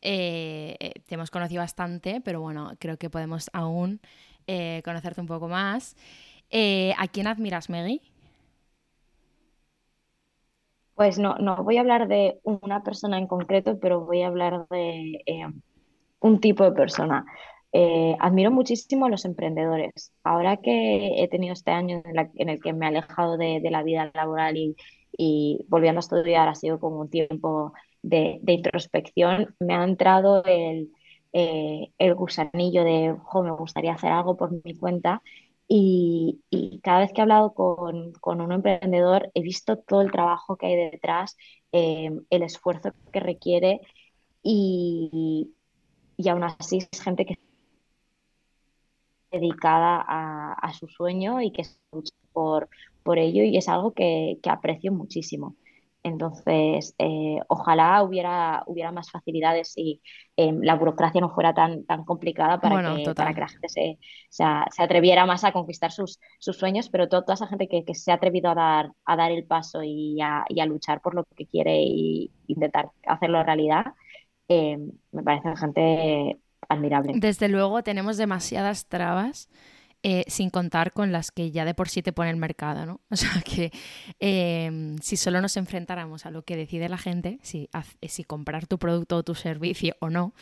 [0.00, 4.00] eh, te hemos conocido bastante, pero bueno, creo que podemos aún
[4.84, 5.96] conocerte un poco más.
[6.52, 8.11] ¿A quién admiras, Meggy?
[11.02, 14.68] Pues no, no voy a hablar de una persona en concreto, pero voy a hablar
[14.70, 15.18] de
[16.20, 17.26] un tipo de persona.
[18.20, 20.12] admiro muchísimo a los emprendedores.
[20.22, 24.12] Ahora que he tenido este año en, el que me he alejado de, la vida
[24.14, 24.76] laboral y,
[25.18, 30.92] y, volviendo a estudiar, ha sido como un tiempo de, introspección, me ha entrado el,
[31.32, 35.20] eh, el gusanillo de, jo, me gustaría hacer algo por mi cuenta.
[35.74, 40.66] Y, cada vez que he hablado con, un emprendedor, he visto todo el trabajo que
[40.66, 41.36] hay detrás,
[41.72, 43.80] eh, el esfuerzo que requiere
[44.42, 45.54] y,
[46.18, 47.38] y aún así es gente que
[49.30, 52.68] dedicada a, su sueño y que lucha por,
[53.02, 55.56] por ello y es algo que aprecio muchísimo.
[56.04, 60.02] Entonces, eh, ojalá hubiera, hubiera más facilidades y
[60.36, 63.98] eh, la burocracia no fuera tan, tan complicada para, que, para que la gente se,
[64.28, 64.44] se,
[64.82, 68.14] atreviera más a conquistar sus, sus sueños, pero toda esa gente que, que, se ha
[68.14, 71.46] atrevido a dar, a dar el paso y a, y a luchar por lo que
[71.46, 73.94] quiere e intentar hacerlo realidad,
[74.48, 74.78] eh,
[75.12, 76.38] me parece gente
[76.68, 77.12] admirable.
[77.16, 79.48] Desde luego tenemos demasiadas trabas
[80.04, 83.00] eh, sin contar con las que ya de por sí te pone el mercado, ¿no?
[83.10, 83.72] O sea que
[84.18, 87.68] em, si solo nos enfrentáramos a lo que decide la gente, si,
[88.26, 90.34] comprar tu producto o tu servicio o no,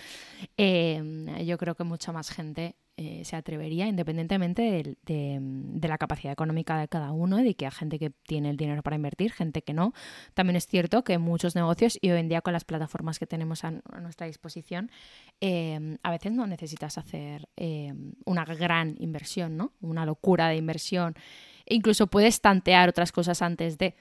[0.56, 6.78] em, yo creo que mucha más gente eh, se atrevería, independientemente de, la capacidad económica
[6.78, 9.72] de cada uno de que hay gente que tiene el dinero para invertir, gente que
[9.72, 9.94] no.
[10.34, 13.64] También es cierto que muchos negocios, y hoy en día con las plataformas que tenemos
[13.64, 13.70] a,
[14.02, 14.90] nuestra disposición,
[15.40, 19.72] em, a veces no necesitas hacer em, una gran inversión, ¿no?
[19.80, 21.14] Una locura de inversión.
[21.64, 23.94] E incluso puedes tantear otras cosas antes de.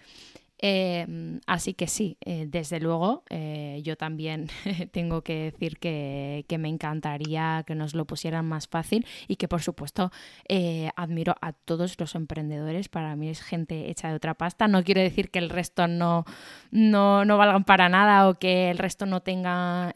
[0.61, 4.47] Em, así que sí, eh, desde luego, eh, yo también
[4.91, 9.61] tengo que decir que, me encantaría que nos lo pusieran más fácil y que por
[9.61, 10.11] supuesto
[10.49, 12.89] eh, admiro a todos los emprendedores.
[12.89, 14.67] Para mí es gente hecha de otra pasta.
[14.67, 16.25] No quiero decir que el resto no,
[16.71, 19.93] no, no valgan para nada o que el resto no tenga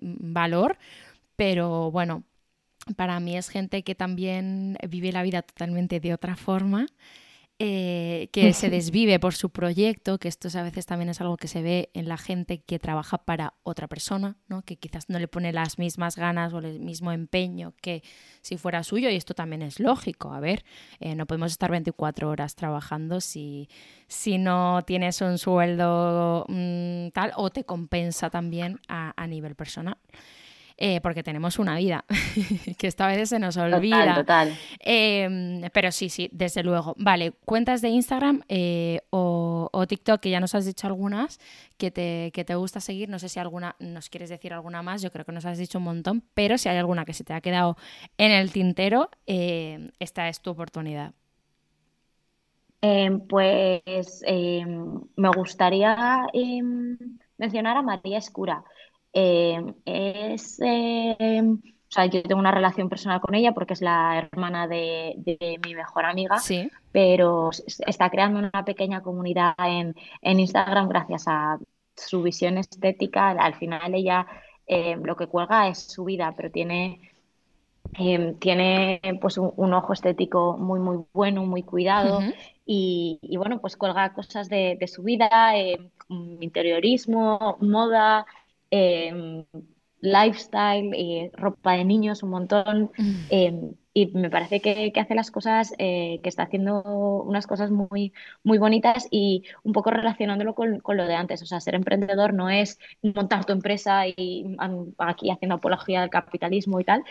[0.00, 0.78] valor,
[1.36, 2.24] pero bueno,
[2.96, 6.86] para mí es gente que también vive la vida totalmente de otra forma.
[7.62, 11.46] Eh, que se desvive por su proyecto, que esto a veces también es algo que
[11.46, 14.62] se ve en la gente que trabaja para otra persona, ¿no?
[14.62, 18.02] que quizás no le pone las mismas ganas o el mismo empeño que
[18.40, 20.32] si fuera suyo, y esto también es lógico.
[20.32, 20.64] A ver,
[21.00, 23.68] eh, no podemos estar 24 horas trabajando si,
[24.08, 29.98] si no tienes un sueldo mm, tal o te compensa también a, a nivel personal.
[30.82, 32.06] Eh, porque tenemos una vida,
[32.78, 34.14] que esta vez se nos olvida.
[34.14, 36.94] Total, em, pero sí, sí, desde luego.
[36.96, 41.38] Vale, cuentas de Instagram eh, o, TikTok, que ya nos has dicho algunas,
[41.76, 43.10] que te, que te gusta seguir.
[43.10, 45.76] No sé si alguna nos quieres decir alguna más, yo creo que nos has dicho
[45.76, 47.76] un montón, pero si hay alguna que se te ha quedado
[48.16, 51.12] en el tintero, eh, esta es tu oportunidad.
[52.80, 56.26] Em, pues em, me gustaría
[57.36, 58.64] mencionar a María Escura.
[59.12, 64.18] Em, es, em, o sea, yo tengo una relación personal con ella porque es la
[64.18, 65.16] hermana de,
[65.64, 66.70] mi mejor amiga, sí.
[66.92, 67.50] pero
[67.86, 71.58] está creando una pequeña comunidad en, Instagram gracias a
[71.96, 73.30] su visión estética.
[73.30, 74.26] Al final ella
[74.66, 77.00] em, lo que cuelga es su vida, pero tiene
[78.38, 82.20] tiene pues un, ojo estético muy muy bueno, muy cuidado
[82.64, 85.52] y, bueno, pues cuelga cosas de, de su vida,
[86.08, 88.26] interiorismo, moda,
[88.70, 89.44] Em,
[90.00, 92.90] lifestyle, y ropa de niños, un montón.
[92.96, 93.14] Mm.
[93.30, 96.80] Em, y me parece que, hace las cosas, eh, que está haciendo
[97.24, 98.12] unas cosas muy,
[98.44, 101.42] muy bonitas y un poco relacionándolo con, lo de antes.
[101.42, 104.56] O sea, ser emprendedor no es montar tu empresa y
[104.98, 107.02] aquí haciendo apología del capitalismo y tal.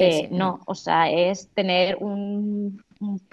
[0.00, 2.53] Eh, no, o sea, es tener un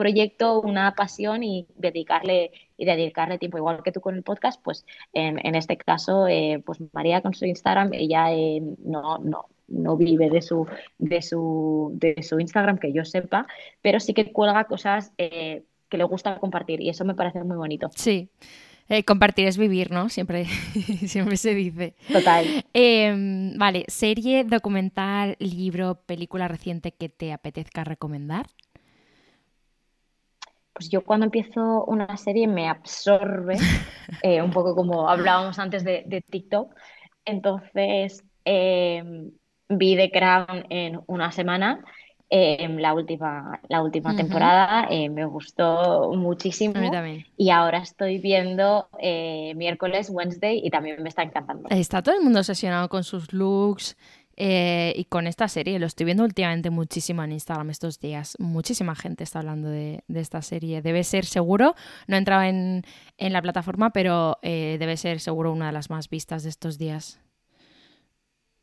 [0.02, 4.84] proyecto, una pasión y dedicarle y dedicarle tiempo, igual que tú con el podcast, pues
[5.14, 10.32] en, este caso, eh, pues María con su Instagram, ella eh, no, no, no vive
[10.32, 10.66] de su,
[10.97, 13.45] de, su, de su Instagram, que yo sepa,
[13.84, 17.58] pero sí que cuelga cosas eh, que le gusta compartir y eso me parece muy
[17.58, 17.91] bonito.
[17.95, 18.30] Sí.
[18.89, 20.10] Eh, compartir es vivir, ¿no?
[20.10, 20.45] Siempre,
[21.06, 21.93] siempre se dice.
[22.12, 22.66] Total.
[22.74, 28.47] Em, vale, serie, documental, libro, película reciente que te apetezca recomendar.
[30.82, 33.56] Pues yo cuando empiezo una serie me absorbe,
[34.24, 36.74] eh, un poco como hablábamos antes de, TikTok.
[37.24, 39.30] Entonces em,
[39.70, 41.86] vi The Crown en una semana
[42.32, 44.88] la última, la última temporada.
[44.90, 46.76] Eh, me gustó muchísimo.
[47.38, 51.70] Y ahora estoy viendo eh, miércoles, Wednesday y también me está encantando.
[51.70, 53.98] Está todo el mundo obsesionado con sus looks.
[54.38, 58.36] Eh, y con esta serie, lo estoy viendo últimamente muchísimo en Instagram estos días.
[58.40, 60.82] Muchísima gente está hablando de, esta serie.
[60.82, 61.76] Debe ser seguro,
[62.08, 62.84] no he entrado en,
[63.18, 67.20] en la plataforma, pero debe ser seguro una de las más vistas de estos días.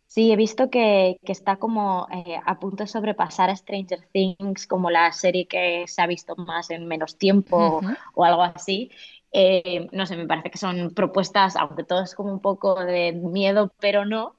[0.08, 4.90] Sí, he visto que, está como eh, a punto de sobrepasar a Stranger Things como
[4.90, 7.80] la serie que se ha visto más en menos tiempo
[8.14, 8.90] o algo así.
[9.32, 13.12] Eh, no sé, me parece que son propuestas, aunque todo es como un poco de
[13.12, 14.34] miedo, pero no,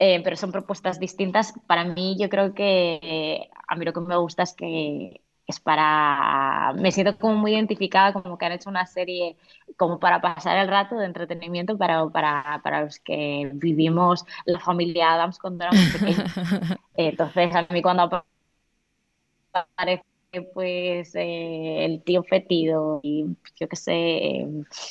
[0.00, 1.54] eh, pero son propuestas distintas.
[1.66, 6.72] Para mí, yo creo que a mí lo que me gusta es que es para,
[6.76, 9.36] me siento como muy identificada, como que han hecho una serie
[9.76, 15.12] como para pasar el rato de entretenimiento para, para, para los que vivimos la familia
[15.14, 16.32] Adams cuando éramos pequeños.
[16.94, 18.24] Entonces, a mí cuando
[19.52, 20.04] aparece
[20.54, 23.26] pues eh, el tío Fetido y
[23.56, 24.46] yo qué sé,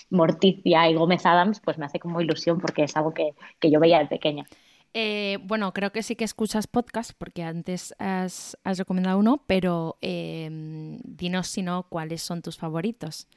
[0.10, 3.80] Morticia y Gómez Adams, pues me hace como ilusión porque es algo que, que yo
[3.80, 4.46] veía de pequeña.
[4.94, 11.00] Eh, bueno, creo que sí que escuchas podcast porque antes has, recomendado uno, pero em,
[11.04, 13.28] dinos si no cuáles son tus favoritos.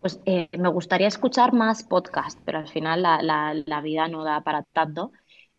[0.00, 4.62] Pues eh, me gustaría escuchar más podcast, pero al final la, vida no da para
[4.62, 5.10] tanto.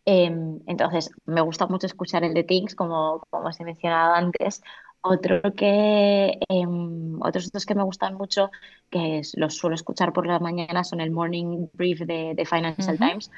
[0.06, 4.62] Em, entonces, me gusta mucho escuchar el de Things, como, como os he mencionado antes.
[5.02, 8.50] Otro que, em, otros dos que me gustan mucho,
[8.90, 13.30] que los suelo escuchar por la mañana, son el Morning Brief de, Financial Times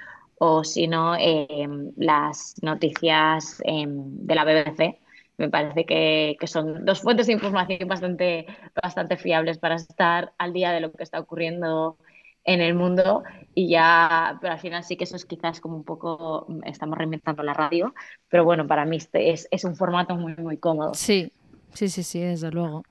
[0.45, 4.99] o si no, em, las noticias em, de la BBC.
[5.39, 8.47] Me parece que, son dos fuentes de información bastante,
[8.83, 11.97] bastante fiables para estar al día de lo que está ocurriendo
[12.43, 13.23] en el mundo
[13.55, 17.45] y ya, pero al final sí que eso es quizás como un poco, estamos reinventando
[17.45, 17.95] la radio,
[18.29, 20.93] pero bueno, para mí este es, es un formato muy, muy cómodo.
[20.95, 21.33] Sí,
[21.73, 22.83] sí, sí, sí, desde luego.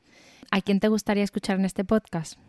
[0.51, 2.39] ¿A quién te gustaría escuchar en este podcast?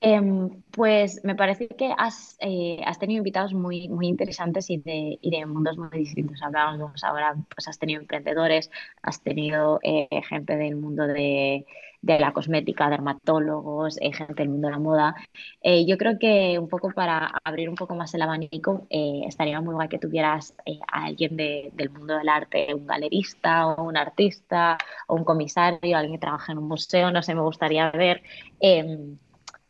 [0.00, 5.18] Em, pues me parece que has, eh, has tenido invitados muy, muy interesantes y de,
[5.20, 6.42] y de mundos muy distintos.
[6.42, 8.70] Hablábamos ahora, pues has tenido emprendedores,
[9.02, 11.64] has tenido eh, gente del mundo de,
[12.02, 15.14] de, la cosmética, dermatólogos, eh, gente del mundo de la moda.
[15.86, 19.88] yo creo que un poco para abrir un poco más el abanico, estaría muy guay
[19.88, 20.54] que tuvieras
[20.92, 24.78] a alguien del mundo del arte, un galerista o un artista
[25.08, 28.22] o un comisario, alguien que trabaja en un museo, no sé, me gustaría ver
[28.60, 29.18] em,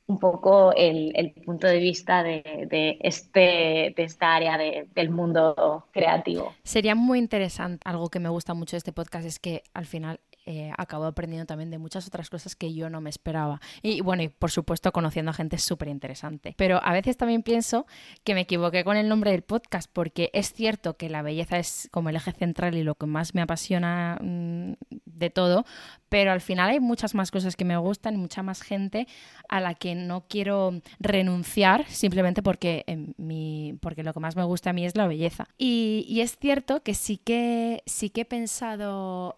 [0.07, 6.55] un poco el, punto de vista de, este, de esta área del mundo creativo.
[6.63, 7.83] Sería muy interesante.
[7.85, 11.47] Algo que me gusta mucho de este podcast es que al final eh, acabo aprendiendo
[11.47, 13.61] también de muchas otras cosas que yo no me esperaba.
[13.83, 16.55] Y bueno, y por supuesto conociendo a gente súper interesante.
[16.57, 17.87] Pero a veces también pienso
[18.25, 21.89] que me equivoqué con el nombre del podcast porque es cierto que la belleza es
[21.91, 24.73] como el eje central y lo que más me apasiona mm,
[25.05, 25.65] de todo,
[26.09, 29.07] pero al final hay muchas más cosas que me gustan mucha más gente
[29.49, 32.85] a la que no quiero renunciar simplemente porque,
[33.17, 35.49] mi, porque lo que más me gusta a mí es la belleza.
[35.59, 39.37] Y, es cierto que sí que, sí que he pensado,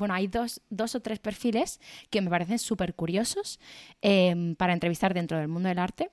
[0.00, 1.80] bueno, hay dos, dos, o tres perfiles
[2.10, 3.60] que me parecen súper curiosos
[4.02, 6.10] em, para entrevistar dentro del mundo del arte.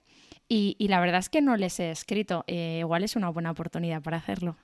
[0.48, 2.44] Y, la verdad es que no les he escrito.
[2.48, 4.56] Eh, igual es una buena oportunidad para hacerlo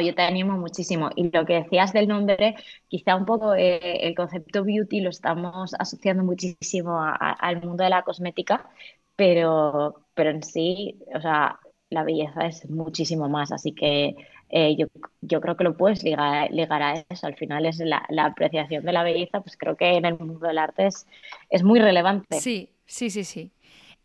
[0.00, 1.10] yo te animo muchísimo.
[1.14, 2.56] Y lo que decías del nombre,
[2.88, 8.02] quizá un poco eh, el concepto beauty lo estamos asociando muchísimo al mundo de la
[8.02, 8.68] cosmética,
[9.16, 11.60] pero, pero en sí, o sea,
[11.90, 13.52] la belleza es muchísimo más.
[13.52, 14.16] Así que
[14.56, 14.86] eh, yo,
[15.20, 17.26] yo, creo que lo puedes ligar, ligar, a eso.
[17.26, 20.58] Al final es la, apreciación de la belleza, pues creo que en el mundo del
[20.58, 21.08] arte es,
[21.50, 22.40] es muy relevante.
[22.40, 23.50] Sí, sí, sí, sí.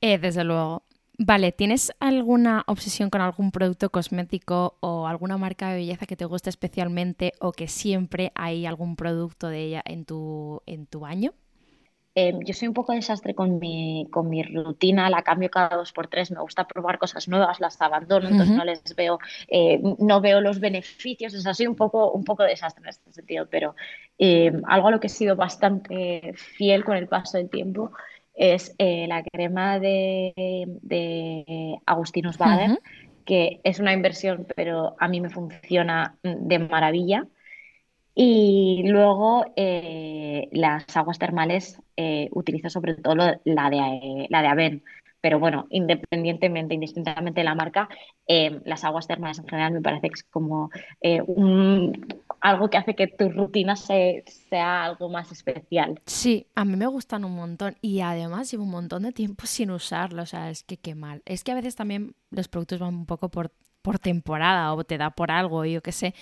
[0.02, 0.82] Eh, desde luego.
[1.20, 6.26] Vale, ¿tienes alguna obsesión con algún producto cosmético o alguna marca de belleza que te
[6.26, 11.36] guste especialmente o que siempre hay algún producto de ella en tu, en tu baño?
[12.20, 15.93] Em, yo soy un poco desastre con mi, con mi rutina, la cambio cada dos
[15.93, 20.20] por tres, me gusta probar cosas nuevas, las abandono, entonces no les veo, eh, no
[20.20, 23.74] veo los beneficios, o sea, soy un poco, un poco desastre en este sentido, pero
[24.17, 27.91] em, algo a lo que he sido bastante fiel con el paso del tiempo
[28.34, 32.80] es eh, la crema de, de Agustinus Bader,
[33.24, 37.28] que es una inversión, pero a mí me funciona de maravilla.
[38.22, 44.84] Y luego eh, las aguas termales eh, utilizo sobre todo la de, la de Aven.
[45.22, 47.88] Pero bueno, independientemente, indistintamente de la marca,
[48.28, 50.70] eh, las aguas termales en general me parece que es como
[52.41, 56.01] algo que hace que tu rutina sea algo más especial.
[56.05, 59.72] Sí, a mí me gustan un montón y además llevo un montón de tiempo sin
[59.72, 61.22] usarlo, o sea, es que qué mal.
[61.26, 64.98] Es que a veces también los productos van un poco por por temporada o te
[64.98, 66.14] da por algo, yo qué sé.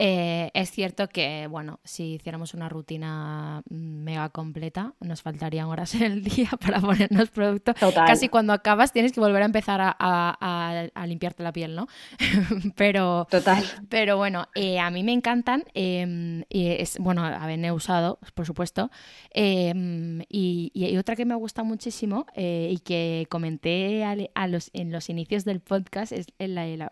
[0.00, 6.02] Eh, es cierto que, bueno, si hiciéramos una rutina mega completa, nos faltarían horas en
[6.02, 7.74] el día para ponernos producto.
[7.94, 11.88] Casi cuando acabas tienes que volver a empezar a, limpiarte la piel, ¿no?
[12.76, 13.64] pero, Total.
[13.88, 15.64] Pero bueno, eh, a mí me encantan.
[15.74, 18.90] Em, y es, bueno, he usado, por supuesto.
[19.30, 24.92] Em, y, y, otra que me gusta muchísimo eh, y que comenté a, los, en
[24.92, 26.88] los inicios del podcast es la, la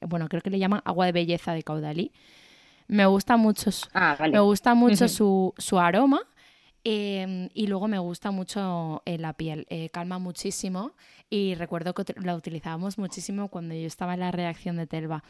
[0.00, 2.12] bueno, creo que le llaman agua de belleza de caudalí.
[2.86, 6.20] Me gusta mucho, su, ah, me gusta mucho su, su, aroma
[6.84, 9.66] em, y luego me gusta mucho eh, la piel.
[9.70, 10.92] Eh, calma muchísimo
[11.30, 15.24] y recuerdo que la utilizábamos muchísimo cuando yo estaba en la reacción de Telva.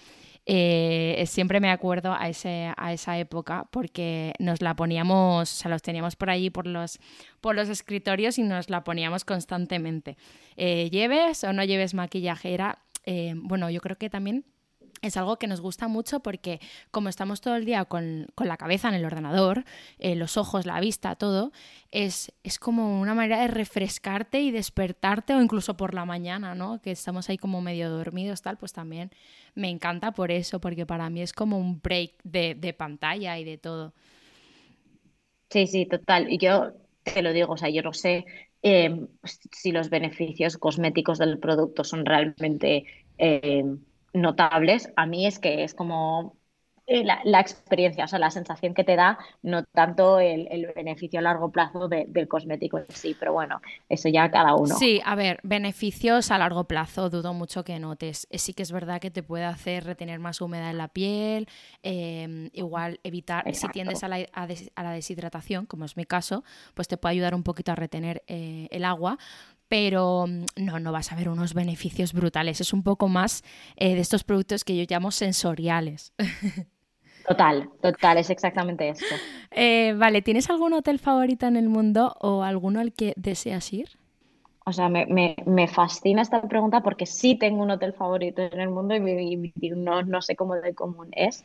[0.46, 5.70] Eh, siempre me acuerdo a, ese, a esa época porque nos la poníamos, o sea,
[5.70, 6.98] los teníamos por allí por los,
[7.40, 10.16] por los escritorios y nos la poníamos constantemente.
[10.56, 14.44] lleves o no lleves maquillaje, era eh, bueno, yo creo que también
[15.02, 18.88] es algo que nos gusta mucho porque como estamos todo el día con, la cabeza
[18.88, 19.64] en el ordenador,
[19.98, 21.52] eh, los ojos, la vista, todo,
[21.90, 26.80] es, es, como una manera de refrescarte y despertarte o incluso por la mañana, ¿no?
[26.80, 29.10] Que estamos ahí como medio dormidos, tal, pues también
[29.54, 33.58] me encanta por eso, porque para mí es como un break de, pantalla y de
[33.58, 33.92] todo.
[35.50, 36.32] Sí, sí, total.
[36.32, 38.24] Y yo te lo digo, o sea, yo no sé
[38.64, 39.06] eh,
[39.52, 42.84] si los beneficios cosméticos del producto son realmente
[43.18, 43.64] eh,
[44.14, 44.90] notables.
[44.96, 46.34] A mí es que es como
[46.86, 51.22] eh, la, experiencia, o sea, la sensación que te da, no tanto el, beneficio a
[51.22, 54.76] largo plazo del cosmético en sí, pero bueno, eso ya cada uno.
[54.76, 58.26] Sí, a ver, beneficios a largo plazo, dudo mucho que notes.
[58.28, 61.48] Eh, sí que es verdad que te puede hacer retener más humedad en la piel,
[61.82, 66.86] em, igual evitar, si tiendes a la, a, la, deshidratación, como es mi caso, pues
[66.86, 69.16] te puede ayudar un poquito a retener eh, el agua,
[69.68, 72.60] pero mm, no, no vas a ver unos beneficios brutales.
[72.60, 73.42] Es un poco más
[73.78, 76.12] de estos productos que yo llamo sensoriales.
[77.26, 79.04] Total, total, es exactamente eso.
[79.50, 83.88] Eh, vale, ¿tienes algún hotel favorito en el mundo o alguno al que deseas ir?
[84.66, 88.70] O sea, me, me, fascina esta pregunta porque sí tengo un hotel favorito en el
[88.70, 91.44] mundo y, no, no, sé cómo de común es.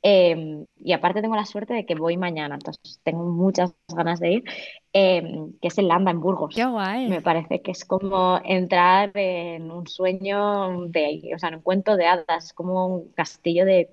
[0.00, 4.32] Em, y aparte tengo la suerte de que voy mañana, entonces tengo muchas ganas de
[4.32, 4.44] ir,
[4.92, 6.54] em, que es el Lamba en Burgos.
[6.54, 7.08] Qué guay.
[7.08, 11.96] Me parece que es como entrar en un sueño de, o sea, en un cuento
[11.96, 13.88] de hadas, es como un castillo de,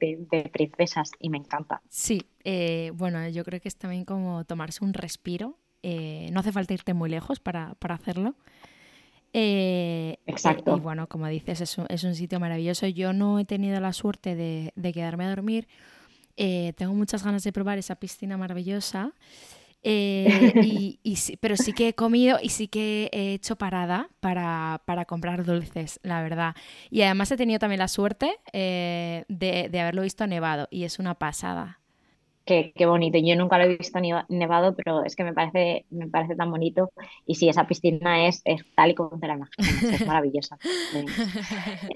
[0.52, 1.82] princesas y me encanta.
[1.90, 5.58] Sí, eh, bueno, yo creo que es también como tomarse un respiro.
[5.82, 8.36] Eh, no hace falta irte muy lejos para, para hacerlo.
[9.34, 10.78] Eh, Exacto.
[10.78, 12.88] Y, bueno, como dices, es un, es un, sitio maravilloso.
[12.88, 15.68] Yo no he tenido la suerte de, de quedarme a dormir
[16.38, 19.14] eh, tengo muchas ganas de probar esa piscina maravillosa.
[19.88, 20.54] Eh,
[21.04, 25.46] y, pero sí que he comido y sí que he hecho parada para, para comprar
[25.46, 26.56] dulces, la verdad.
[26.90, 30.98] Y además he tenido también la suerte eh, de, de haberlo visto nevado y es
[30.98, 31.80] una pasada.
[32.46, 33.18] Qué, qué, bonito.
[33.18, 36.92] Yo nunca lo he visto nevado, pero es que me parece, me parece tan bonito.
[37.26, 40.58] Y sí, esa piscina es, es tal y como te la imaginas, es maravillosa.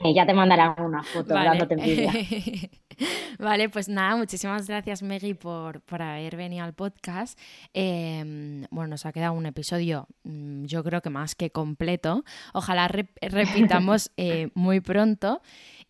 [0.04, 2.12] Eh, ya te mandaré una foto dándote envidia.
[3.40, 7.40] vale, pues nada, muchísimas gracias Meggy por, por haber venido al podcast.
[7.74, 12.24] Em, bueno, nos ha quedado un episodio, mm, yo creo que más que completo.
[12.54, 15.42] Ojalá repitamos eh, muy pronto.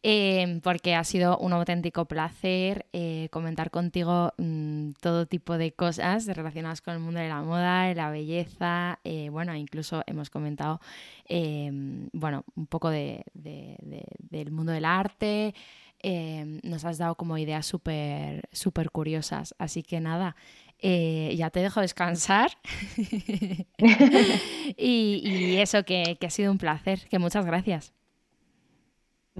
[0.01, 6.25] Em, porque ha sido un auténtico placer eh, comentar contigo mm, todo tipo de cosas
[6.25, 10.79] relacionadas con el mundo de la moda, de la belleza, eh, bueno, incluso hemos comentado,
[11.25, 15.53] em, bueno, un poco de, del mundo del arte.
[16.01, 19.53] Em, nos has dado como ideas súper súper curiosas.
[19.57, 20.35] Así que nada,
[20.79, 22.51] eh, ya te dejo descansar.
[24.77, 27.93] y, eso, que, que ha sido un placer, que muchas gracias.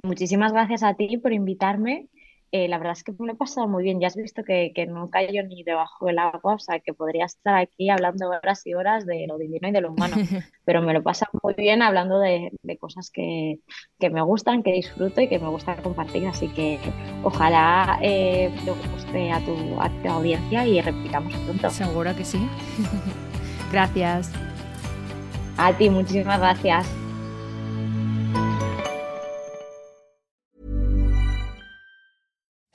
[0.02, 2.08] Muchísimas gracias a ti por invitarme.
[2.52, 4.00] Eh, la verdad es que me lo he pasado muy bien.
[4.00, 7.26] Ya has visto que, que no cayó ni debajo del agua, o sea, que podría
[7.26, 10.16] estar aquí hablando horas y horas de lo divino y de lo humano.
[10.64, 13.60] Pero me lo pasa muy bien hablando de, cosas que,
[14.00, 16.26] me gustan, que disfruto y que me gusta compartir.
[16.26, 16.80] Así que
[17.22, 21.70] ojalá eh, te guste a tu, a tu audiencia y repitamos pronto.
[21.70, 22.38] Seguro que sí.
[23.72, 24.32] gracias.
[25.56, 26.88] A ti, muchísimas gracias.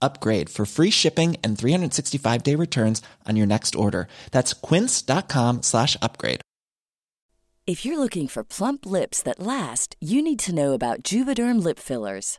[0.00, 4.08] upgrade for free shipping and 365 day returns on your next order.
[4.30, 6.40] That's quince.com slash upgrade.
[7.66, 11.78] If you're looking for plump lips that last, you need to know about Juvederm lip
[11.78, 12.38] fillers.